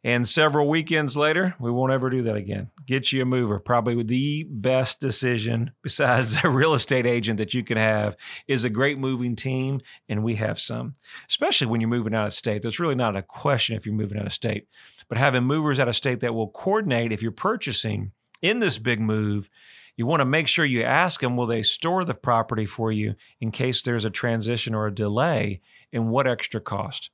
And 0.06 0.28
several 0.28 0.70
weekends 0.70 1.18
later, 1.18 1.54
we 1.60 1.70
won't 1.70 1.92
ever 1.92 2.10
do 2.10 2.24
that 2.24 2.38
again. 2.38 2.70
Get 2.86 3.12
you 3.12 3.22
a 3.22 3.26
mover. 3.26 3.60
Probably 3.60 4.02
the 4.02 4.48
best 4.50 5.02
decision 5.02 5.72
besides 5.84 6.38
a 6.42 6.50
real 6.50 6.74
estate 6.74 7.06
agent 7.06 7.38
that 7.38 7.54
you 7.54 7.66
can 7.66 7.76
have 7.76 8.16
is 8.48 8.64
a 8.64 8.70
great 8.70 8.98
moving 8.98 9.36
team, 9.36 9.82
and 10.08 10.24
we 10.24 10.36
have 10.36 10.58
some, 10.58 10.96
especially 11.30 11.68
when 11.68 11.82
you're 11.82 11.90
moving 11.90 12.16
out 12.16 12.28
of 12.28 12.34
state. 12.34 12.62
There's 12.62 12.80
really 12.80 12.96
not 12.96 13.18
a 13.18 13.22
question 13.22 13.76
if 13.76 13.86
you're 13.86 13.96
moving 13.96 14.20
out 14.20 14.26
of 14.26 14.34
state, 14.34 14.68
but 15.10 15.18
having 15.18 15.44
movers 15.44 15.82
out 15.82 15.90
of 15.90 15.98
state 15.98 16.22
that 16.22 16.34
will 16.34 16.50
coordinate 16.50 17.12
if 17.12 17.22
you're 17.22 17.32
purchasing 17.32 18.12
in 18.42 18.60
this 18.60 18.78
big 18.78 19.02
move 19.02 19.50
You 19.96 20.08
want 20.08 20.22
to 20.22 20.26
make 20.26 20.48
sure 20.48 20.66
you 20.66 20.84
ask 20.84 21.22
them, 21.22 21.38
will 21.38 21.46
they 21.46 21.62
store 21.62 22.04
the 22.04 22.16
property 22.16 22.66
for 22.66 22.92
you 22.92 23.16
in 23.40 23.52
case 23.52 23.82
there's 23.82 24.06
a 24.06 24.10
transition 24.10 24.74
or 24.74 24.88
a 24.88 24.94
delay? 24.94 25.62
And 25.92 26.10
what 26.10 26.28
extra 26.28 26.60
cost? 26.60 27.12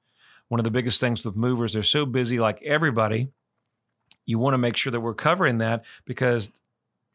One 0.48 0.60
of 0.60 0.63
the 0.63 0.72
biggest 0.72 1.02
things 1.02 1.26
with 1.26 1.36
movers, 1.36 1.74
they're 1.74 1.84
so 1.84 2.06
busy 2.06 2.39
like 2.39 2.62
everybody. 2.63 3.30
You 4.26 4.39
want 4.39 4.54
to 4.54 4.60
make 4.60 4.78
sure 4.78 4.92
that 4.92 5.02
we're 5.02 5.13
covering 5.13 5.58
that 5.58 5.84
because 6.06 6.52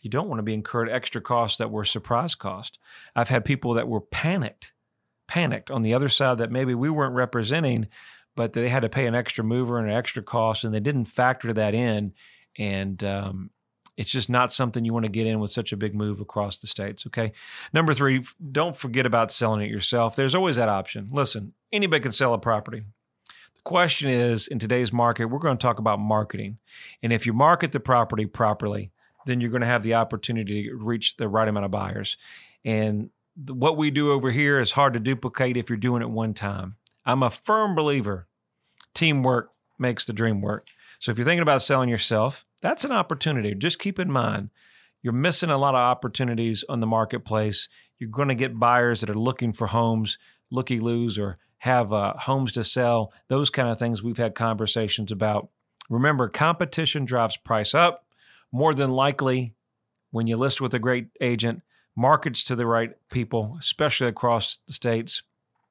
you 0.02 0.10
don't 0.10 0.28
want 0.28 0.38
to 0.38 0.44
be 0.44 0.54
incurred 0.54 0.90
extra 0.90 1.20
costs 1.20 1.58
that 1.58 1.70
were 1.70 1.84
surprise 1.84 2.34
cost. 2.34 2.78
I've 3.16 3.30
had 3.30 3.44
people 3.44 3.74
that 3.74 3.88
were 3.88 4.02
panicked, 4.02 4.72
panicked 5.26 5.70
on 5.70 5.82
the 5.82 5.94
other 5.94 6.10
side 6.10 6.38
that 6.38 6.52
maybe 6.52 6.74
we 6.74 6.90
weren't 6.90 7.14
representing, 7.14 7.88
but 8.36 8.52
they 8.52 8.68
had 8.68 8.80
to 8.80 8.90
pay 8.90 9.06
an 9.06 9.14
extra 9.14 9.42
mover 9.42 9.78
and 9.78 9.88
an 9.88 9.96
extra 9.96 10.22
cost, 10.22 10.62
and 10.62 10.74
they 10.74 10.80
didn't 10.80 11.06
factor 11.06 11.54
that 11.54 11.74
in. 11.74 12.12
And 12.58 13.02
um, 13.02 13.50
it's 13.96 14.10
just 14.10 14.28
not 14.28 14.52
something 14.52 14.84
you 14.84 14.92
want 14.92 15.04
to 15.04 15.10
get 15.10 15.26
in 15.26 15.40
with 15.40 15.52
such 15.52 15.72
a 15.72 15.76
big 15.76 15.94
move 15.94 16.20
across 16.20 16.58
the 16.58 16.66
states. 16.66 17.06
Okay. 17.06 17.32
Number 17.72 17.94
three, 17.94 18.24
don't 18.52 18.76
forget 18.76 19.06
about 19.06 19.30
selling 19.30 19.62
it 19.62 19.70
yourself. 19.70 20.16
There's 20.16 20.34
always 20.34 20.56
that 20.56 20.68
option. 20.68 21.08
Listen, 21.12 21.52
anybody 21.72 22.02
can 22.02 22.12
sell 22.12 22.34
a 22.34 22.38
property. 22.38 22.82
The 23.54 23.60
question 23.64 24.10
is 24.10 24.48
in 24.48 24.58
today's 24.58 24.92
market, 24.92 25.26
we're 25.26 25.38
going 25.38 25.56
to 25.56 25.62
talk 25.62 25.78
about 25.78 26.00
marketing. 26.00 26.58
And 27.02 27.12
if 27.12 27.26
you 27.26 27.32
market 27.32 27.72
the 27.72 27.80
property 27.80 28.26
properly, 28.26 28.90
then 29.26 29.40
you're 29.40 29.50
going 29.50 29.62
to 29.62 29.66
have 29.66 29.82
the 29.82 29.94
opportunity 29.94 30.68
to 30.68 30.76
reach 30.76 31.16
the 31.16 31.28
right 31.28 31.48
amount 31.48 31.64
of 31.64 31.70
buyers. 31.70 32.16
And 32.64 33.10
what 33.48 33.76
we 33.76 33.90
do 33.90 34.10
over 34.12 34.30
here 34.30 34.60
is 34.60 34.72
hard 34.72 34.94
to 34.94 35.00
duplicate 35.00 35.56
if 35.56 35.70
you're 35.70 35.76
doing 35.76 36.02
it 36.02 36.10
one 36.10 36.34
time. 36.34 36.76
I'm 37.06 37.22
a 37.22 37.30
firm 37.30 37.74
believer 37.74 38.26
teamwork 38.94 39.50
makes 39.78 40.04
the 40.04 40.12
dream 40.12 40.40
work. 40.40 40.68
So 41.00 41.10
if 41.10 41.18
you're 41.18 41.24
thinking 41.24 41.42
about 41.42 41.62
selling 41.62 41.88
yourself, 41.88 42.46
that's 42.64 42.86
an 42.86 42.92
opportunity. 42.92 43.54
Just 43.54 43.78
keep 43.78 43.98
in 43.98 44.10
mind, 44.10 44.48
you're 45.02 45.12
missing 45.12 45.50
a 45.50 45.58
lot 45.58 45.74
of 45.74 45.80
opportunities 45.80 46.64
on 46.66 46.80
the 46.80 46.86
marketplace. 46.86 47.68
You're 47.98 48.08
going 48.08 48.28
to 48.28 48.34
get 48.34 48.58
buyers 48.58 49.02
that 49.02 49.10
are 49.10 49.14
looking 49.14 49.52
for 49.52 49.66
homes, 49.66 50.16
looky 50.50 50.80
loos, 50.80 51.18
or 51.18 51.36
have 51.58 51.92
uh, 51.92 52.14
homes 52.16 52.52
to 52.52 52.64
sell. 52.64 53.12
Those 53.28 53.50
kind 53.50 53.68
of 53.68 53.78
things 53.78 54.02
we've 54.02 54.16
had 54.16 54.34
conversations 54.34 55.12
about. 55.12 55.50
Remember, 55.90 56.26
competition 56.26 57.04
drives 57.04 57.36
price 57.36 57.74
up. 57.74 58.06
More 58.50 58.72
than 58.72 58.90
likely, 58.90 59.52
when 60.10 60.26
you 60.26 60.38
list 60.38 60.62
with 60.62 60.72
a 60.72 60.78
great 60.78 61.08
agent, 61.20 61.60
markets 61.94 62.42
to 62.44 62.56
the 62.56 62.66
right 62.66 62.92
people, 63.10 63.58
especially 63.60 64.06
across 64.06 64.58
the 64.66 64.72
states, 64.72 65.22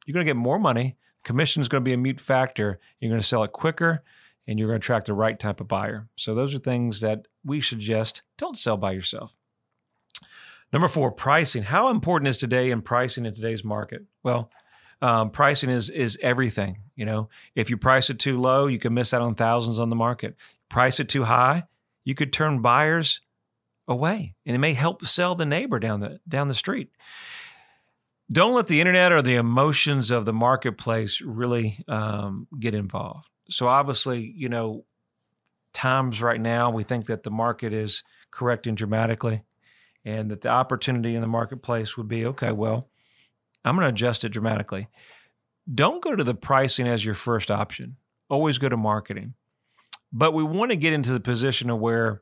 you're 0.06 0.14
going 0.14 0.28
to 0.28 0.30
get 0.30 0.38
more 0.38 0.60
money. 0.60 0.98
Commission 1.24 1.60
is 1.60 1.70
going 1.70 1.84
to 1.84 1.90
be 1.90 1.94
a 1.94 1.98
mute 1.98 2.22
factor. 2.22 2.80
You're 3.00 3.10
going 3.10 3.22
to 3.22 3.28
sell 3.28 3.44
it 3.44 3.52
quicker 3.52 4.04
and 4.48 4.60
you're 4.60 4.68
going 4.68 4.80
to 4.80 4.84
attract 4.84 5.08
the 5.08 5.14
right 5.14 5.40
type 5.40 5.62
of 5.62 5.68
buyer. 5.68 6.08
So 6.16 6.36
those 6.36 6.54
are 6.54 6.60
things 6.60 7.02
that 7.02 7.28
we 7.44 7.62
suggest 7.62 8.24
don't 8.38 8.58
sell 8.58 8.78
by 8.78 8.92
yourself. 8.92 9.34
Number 10.72 10.88
four, 10.88 11.12
pricing. 11.12 11.64
How 11.64 11.90
important 11.90 12.30
is 12.30 12.40
today 12.40 12.72
in 12.72 12.82
pricing 12.82 13.26
in 13.26 13.36
today's 13.36 13.64
market? 13.64 14.04
Well, 14.24 14.50
um, 15.02 15.30
pricing 15.30 15.70
is 15.70 15.90
is 15.90 16.18
everything. 16.22 16.78
You 16.96 17.06
know, 17.06 17.30
if 17.56 17.70
you 17.70 17.78
price 17.78 18.10
it 18.10 18.20
too 18.20 18.40
low, 18.40 18.68
you 18.68 18.80
can 18.80 18.94
miss 18.94 19.14
out 19.14 19.22
on 19.22 19.36
thousands 19.36 19.80
on 19.80 19.90
the 19.90 19.96
market. 19.96 20.36
Price 20.70 21.00
it 21.00 21.10
too 21.10 21.24
high, 21.24 21.64
you 22.04 22.16
could 22.16 22.34
turn 22.34 22.62
buyers 22.62 23.22
away, 23.88 24.34
and 24.46 24.56
it 24.56 24.60
may 24.60 24.74
help 24.74 25.06
sell 25.06 25.36
the 25.36 25.46
neighbor 25.46 25.78
down 25.78 26.00
the 26.00 26.20
down 26.28 26.48
the 26.48 26.56
street. 26.56 26.90
Don't 28.32 28.56
let 28.56 28.66
the 28.66 28.80
internet 28.80 29.12
or 29.12 29.22
the 29.22 29.36
emotions 29.36 30.10
of 30.10 30.26
the 30.26 30.34
marketplace 30.34 31.22
really 31.22 31.84
um, 31.88 32.48
get 32.60 32.74
involved 32.74 33.28
so 33.50 33.68
obviously, 33.68 34.34
you 34.36 34.50
know, 34.50 34.86
times 35.74 36.22
right 36.22 36.40
now 36.40 36.70
we 36.70 36.84
think 36.84 37.08
that 37.08 37.24
the 37.24 37.32
market 37.32 37.74
is 37.74 38.04
correcting 38.32 38.76
dramatically 38.76 39.44
and 40.06 40.30
that 40.32 40.42
the 40.42 40.50
opportunity 40.50 41.16
in 41.16 41.22
the 41.22 41.28
marketplace 41.28 41.98
would 41.98 42.08
be 42.08 42.26
okay, 42.26 42.52
well, 42.52 42.90
I'm 43.66 43.76
going 43.76 43.84
to 43.84 43.90
adjust 43.90 44.24
it 44.24 44.30
dramatically. 44.30 44.88
Don't 45.74 46.04
go 46.04 46.16
to 46.16 46.24
the 46.24 46.36
pricing 46.36 46.88
as 46.88 47.06
your 47.06 47.16
first 47.16 47.50
option. 47.50 47.96
Always 48.30 48.58
go 48.58 48.70
to 48.70 48.78
marketing. 48.78 49.36
But 50.12 50.34
we 50.34 50.44
want 50.44 50.72
to 50.72 50.78
get 50.78 50.94
into 50.94 51.14
the 51.14 51.20
position 51.20 51.70
of 51.70 51.80
where 51.80 52.22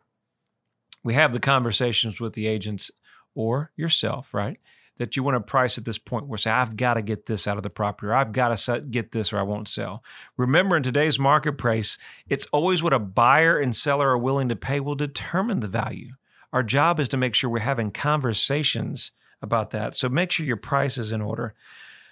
we 1.03 1.15
have 1.15 1.33
the 1.33 1.39
conversations 1.39 2.19
with 2.19 2.33
the 2.33 2.47
agents 2.47 2.91
or 3.33 3.71
yourself, 3.75 4.33
right? 4.33 4.59
That 5.01 5.15
you 5.15 5.23
want 5.23 5.33
to 5.33 5.41
price 5.41 5.79
at 5.79 5.85
this 5.85 5.97
point 5.97 6.27
where 6.27 6.37
say, 6.37 6.51
I've 6.51 6.77
got 6.77 6.93
to 6.93 7.01
get 7.01 7.25
this 7.25 7.47
out 7.47 7.57
of 7.57 7.63
the 7.63 7.71
property, 7.71 8.05
or 8.05 8.13
I've 8.13 8.33
got 8.33 8.55
to 8.55 8.81
get 8.81 9.11
this, 9.11 9.33
or 9.33 9.39
I 9.39 9.41
won't 9.41 9.67
sell. 9.67 10.03
Remember, 10.37 10.77
in 10.77 10.83
today's 10.83 11.17
market 11.17 11.53
price, 11.53 11.97
it's 12.29 12.45
always 12.53 12.83
what 12.83 12.93
a 12.93 12.99
buyer 12.99 13.57
and 13.57 13.75
seller 13.75 14.09
are 14.09 14.17
willing 14.19 14.47
to 14.49 14.55
pay 14.55 14.79
will 14.79 14.93
determine 14.93 15.59
the 15.59 15.67
value. 15.67 16.11
Our 16.53 16.61
job 16.61 16.99
is 16.99 17.09
to 17.09 17.17
make 17.17 17.33
sure 17.33 17.49
we're 17.49 17.61
having 17.61 17.89
conversations 17.89 19.11
about 19.41 19.71
that. 19.71 19.97
So 19.97 20.07
make 20.07 20.29
sure 20.29 20.45
your 20.45 20.55
price 20.55 20.99
is 20.99 21.11
in 21.11 21.21
order. 21.23 21.55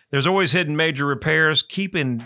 There's 0.09 0.25
always 0.25 0.53
hidden 0.53 0.75
major 0.75 1.05
repairs. 1.05 1.61
Keep 1.61 1.95
in 1.95 2.23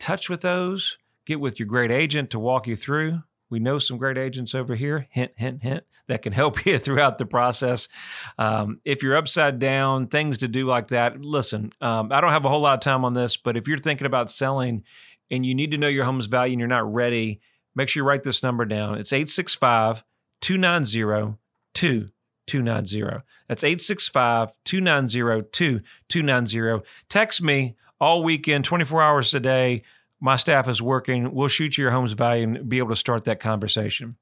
touch 0.00 0.28
with 0.28 0.40
those. 0.40 0.98
Get 1.24 1.38
with 1.38 1.60
your 1.60 1.68
great 1.68 1.92
agent 1.92 2.30
to 2.30 2.40
walk 2.40 2.66
you 2.66 2.74
through. 2.74 3.22
We 3.54 3.60
know 3.60 3.78
some 3.78 3.98
great 3.98 4.18
agents 4.18 4.52
over 4.52 4.74
here. 4.74 5.06
Hint, 5.10 5.30
hint, 5.36 5.62
hint 5.62 5.84
that 6.08 6.22
can 6.22 6.32
help 6.32 6.66
you 6.66 6.76
throughout 6.76 7.18
the 7.18 7.24
process. 7.24 7.88
Um, 8.36 8.80
if 8.84 9.00
you're 9.00 9.16
upside 9.16 9.60
down, 9.60 10.08
things 10.08 10.38
to 10.38 10.48
do 10.48 10.66
like 10.66 10.88
that, 10.88 11.20
listen, 11.20 11.72
um, 11.80 12.10
I 12.10 12.20
don't 12.20 12.32
have 12.32 12.44
a 12.44 12.48
whole 12.48 12.62
lot 12.62 12.74
of 12.74 12.80
time 12.80 13.04
on 13.04 13.14
this, 13.14 13.36
but 13.36 13.56
if 13.56 13.68
you're 13.68 13.78
thinking 13.78 14.08
about 14.08 14.28
selling 14.28 14.82
and 15.30 15.46
you 15.46 15.54
need 15.54 15.70
to 15.70 15.78
know 15.78 15.86
your 15.86 16.04
home's 16.04 16.26
value 16.26 16.54
and 16.54 16.58
you're 16.58 16.66
not 16.66 16.92
ready, 16.92 17.40
make 17.76 17.88
sure 17.88 18.02
you 18.02 18.08
write 18.08 18.24
this 18.24 18.42
number 18.42 18.64
down. 18.64 18.98
It's 18.98 19.12
865 19.12 20.02
290 20.40 21.38
2290. 21.74 23.24
That's 23.46 23.62
865 23.62 24.50
290 24.64 25.48
2290. 25.52 26.84
Text 27.08 27.40
me 27.40 27.76
all 28.00 28.24
weekend, 28.24 28.64
24 28.64 29.00
hours 29.00 29.32
a 29.32 29.38
day. 29.38 29.84
My 30.24 30.36
staff 30.36 30.70
is 30.70 30.80
working. 30.80 31.34
We'll 31.34 31.48
shoot 31.48 31.76
you 31.76 31.82
your 31.82 31.90
home's 31.90 32.14
value 32.14 32.44
and 32.44 32.66
be 32.66 32.78
able 32.78 32.88
to 32.88 32.96
start 32.96 33.24
that 33.24 33.40
conversation. 33.40 34.16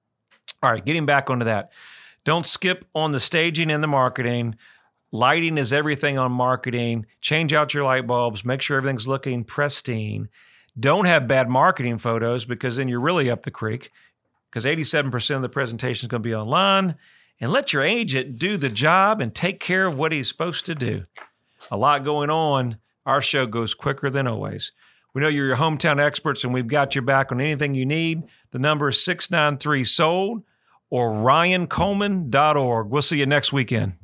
All 0.61 0.73
right, 0.73 0.85
getting 0.85 1.07
back 1.07 1.31
onto 1.31 1.45
that. 1.45 1.71
Don't 2.25 2.45
skip 2.45 2.85
on 2.93 3.13
the 3.13 3.21
staging 3.21 3.71
and 3.71 3.85
the 3.85 3.87
marketing. 3.87 4.57
Lighting 5.13 5.59
is 5.59 5.73
everything 5.73 6.19
on 6.19 6.33
marketing. 6.33 7.07
Change 7.21 7.53
out 7.53 7.73
your 7.73 7.85
light 7.85 8.05
bulbs. 8.05 8.45
Make 8.45 8.63
sure 8.63 8.79
everything's 8.79 9.07
looking 9.07 9.45
pristine. 9.45 10.29
Don't 10.77 11.05
have 11.05 11.29
bad 11.29 11.49
marketing 11.49 11.99
photos 11.99 12.47
because 12.47 12.75
then 12.75 12.89
you're 12.89 12.99
really 12.99 13.31
up 13.31 13.45
the 13.45 13.53
creek 13.53 13.93
because 14.51 14.65
87% 14.65 15.37
of 15.37 15.43
the 15.43 15.49
presentation 15.49 16.07
is 16.07 16.09
going 16.09 16.25
to 16.25 16.29
be 16.29 16.35
online. 16.35 16.97
And 17.41 17.53
let 17.53 17.73
your 17.73 17.85
agent 17.85 18.41
do 18.41 18.57
the 18.57 18.71
job 18.71 19.21
and 19.21 19.33
take 19.33 19.61
care 19.61 19.87
of 19.87 19.97
what 19.97 20.11
he's 20.11 20.27
supposed 20.27 20.67
to 20.67 20.75
do. 20.75 21.05
A 21.71 21.77
lot 21.77 22.03
going 22.03 22.29
on. 22.29 22.79
Our 23.07 23.23
show 23.23 23.47
goes 23.47 23.75
quicker 23.75 24.11
than 24.11 24.27
always. 24.27 24.73
We 25.15 25.21
know 25.21 25.29
you're 25.29 25.47
your 25.47 25.57
hometown 25.57 26.01
experts 26.01 26.45
and 26.45 26.55
we've 26.55 26.69
got 26.69 26.95
your 26.95 27.03
back 27.03 27.33
on 27.33 27.41
anything 27.41 27.75
you 27.75 27.87
need. 27.87 28.23
The 28.51 28.59
number 28.59 28.89
is 28.89 29.03
693 29.05 29.85
SOLD 29.85 30.43
or 30.91 31.11
ryancoleman.org. 31.11 32.89
We'll 32.89 33.03
see 33.03 33.19
you 33.19 33.27
next 33.27 33.53
weekend. 33.53 33.95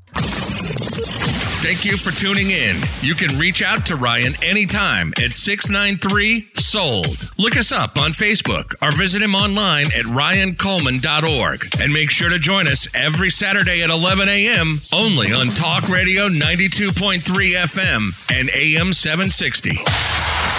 Thank 1.60 1.84
you 1.84 1.96
for 1.96 2.12
tuning 2.12 2.50
in. 2.50 2.80
You 3.02 3.14
can 3.14 3.36
reach 3.36 3.62
out 3.62 3.84
to 3.86 3.96
Ryan 3.96 4.32
anytime 4.42 5.12
at 5.22 5.32
693 5.32 6.50
SOLD. 6.54 7.30
Look 7.36 7.56
us 7.56 7.72
up 7.72 7.98
on 7.98 8.12
Facebook 8.12 8.74
or 8.80 8.92
visit 8.92 9.20
him 9.20 9.34
online 9.34 9.86
at 9.86 10.04
ryancoleman.org. 10.04 11.60
And 11.80 11.92
make 11.92 12.10
sure 12.10 12.28
to 12.30 12.38
join 12.38 12.68
us 12.68 12.88
every 12.94 13.30
Saturday 13.30 13.82
at 13.82 13.90
11 13.90 14.28
a.m. 14.28 14.78
only 14.94 15.32
on 15.32 15.48
Talk 15.48 15.88
Radio 15.88 16.28
92.3 16.28 17.20
FM 17.20 18.38
and 18.38 18.50
AM 18.50 18.92
760. 18.92 20.57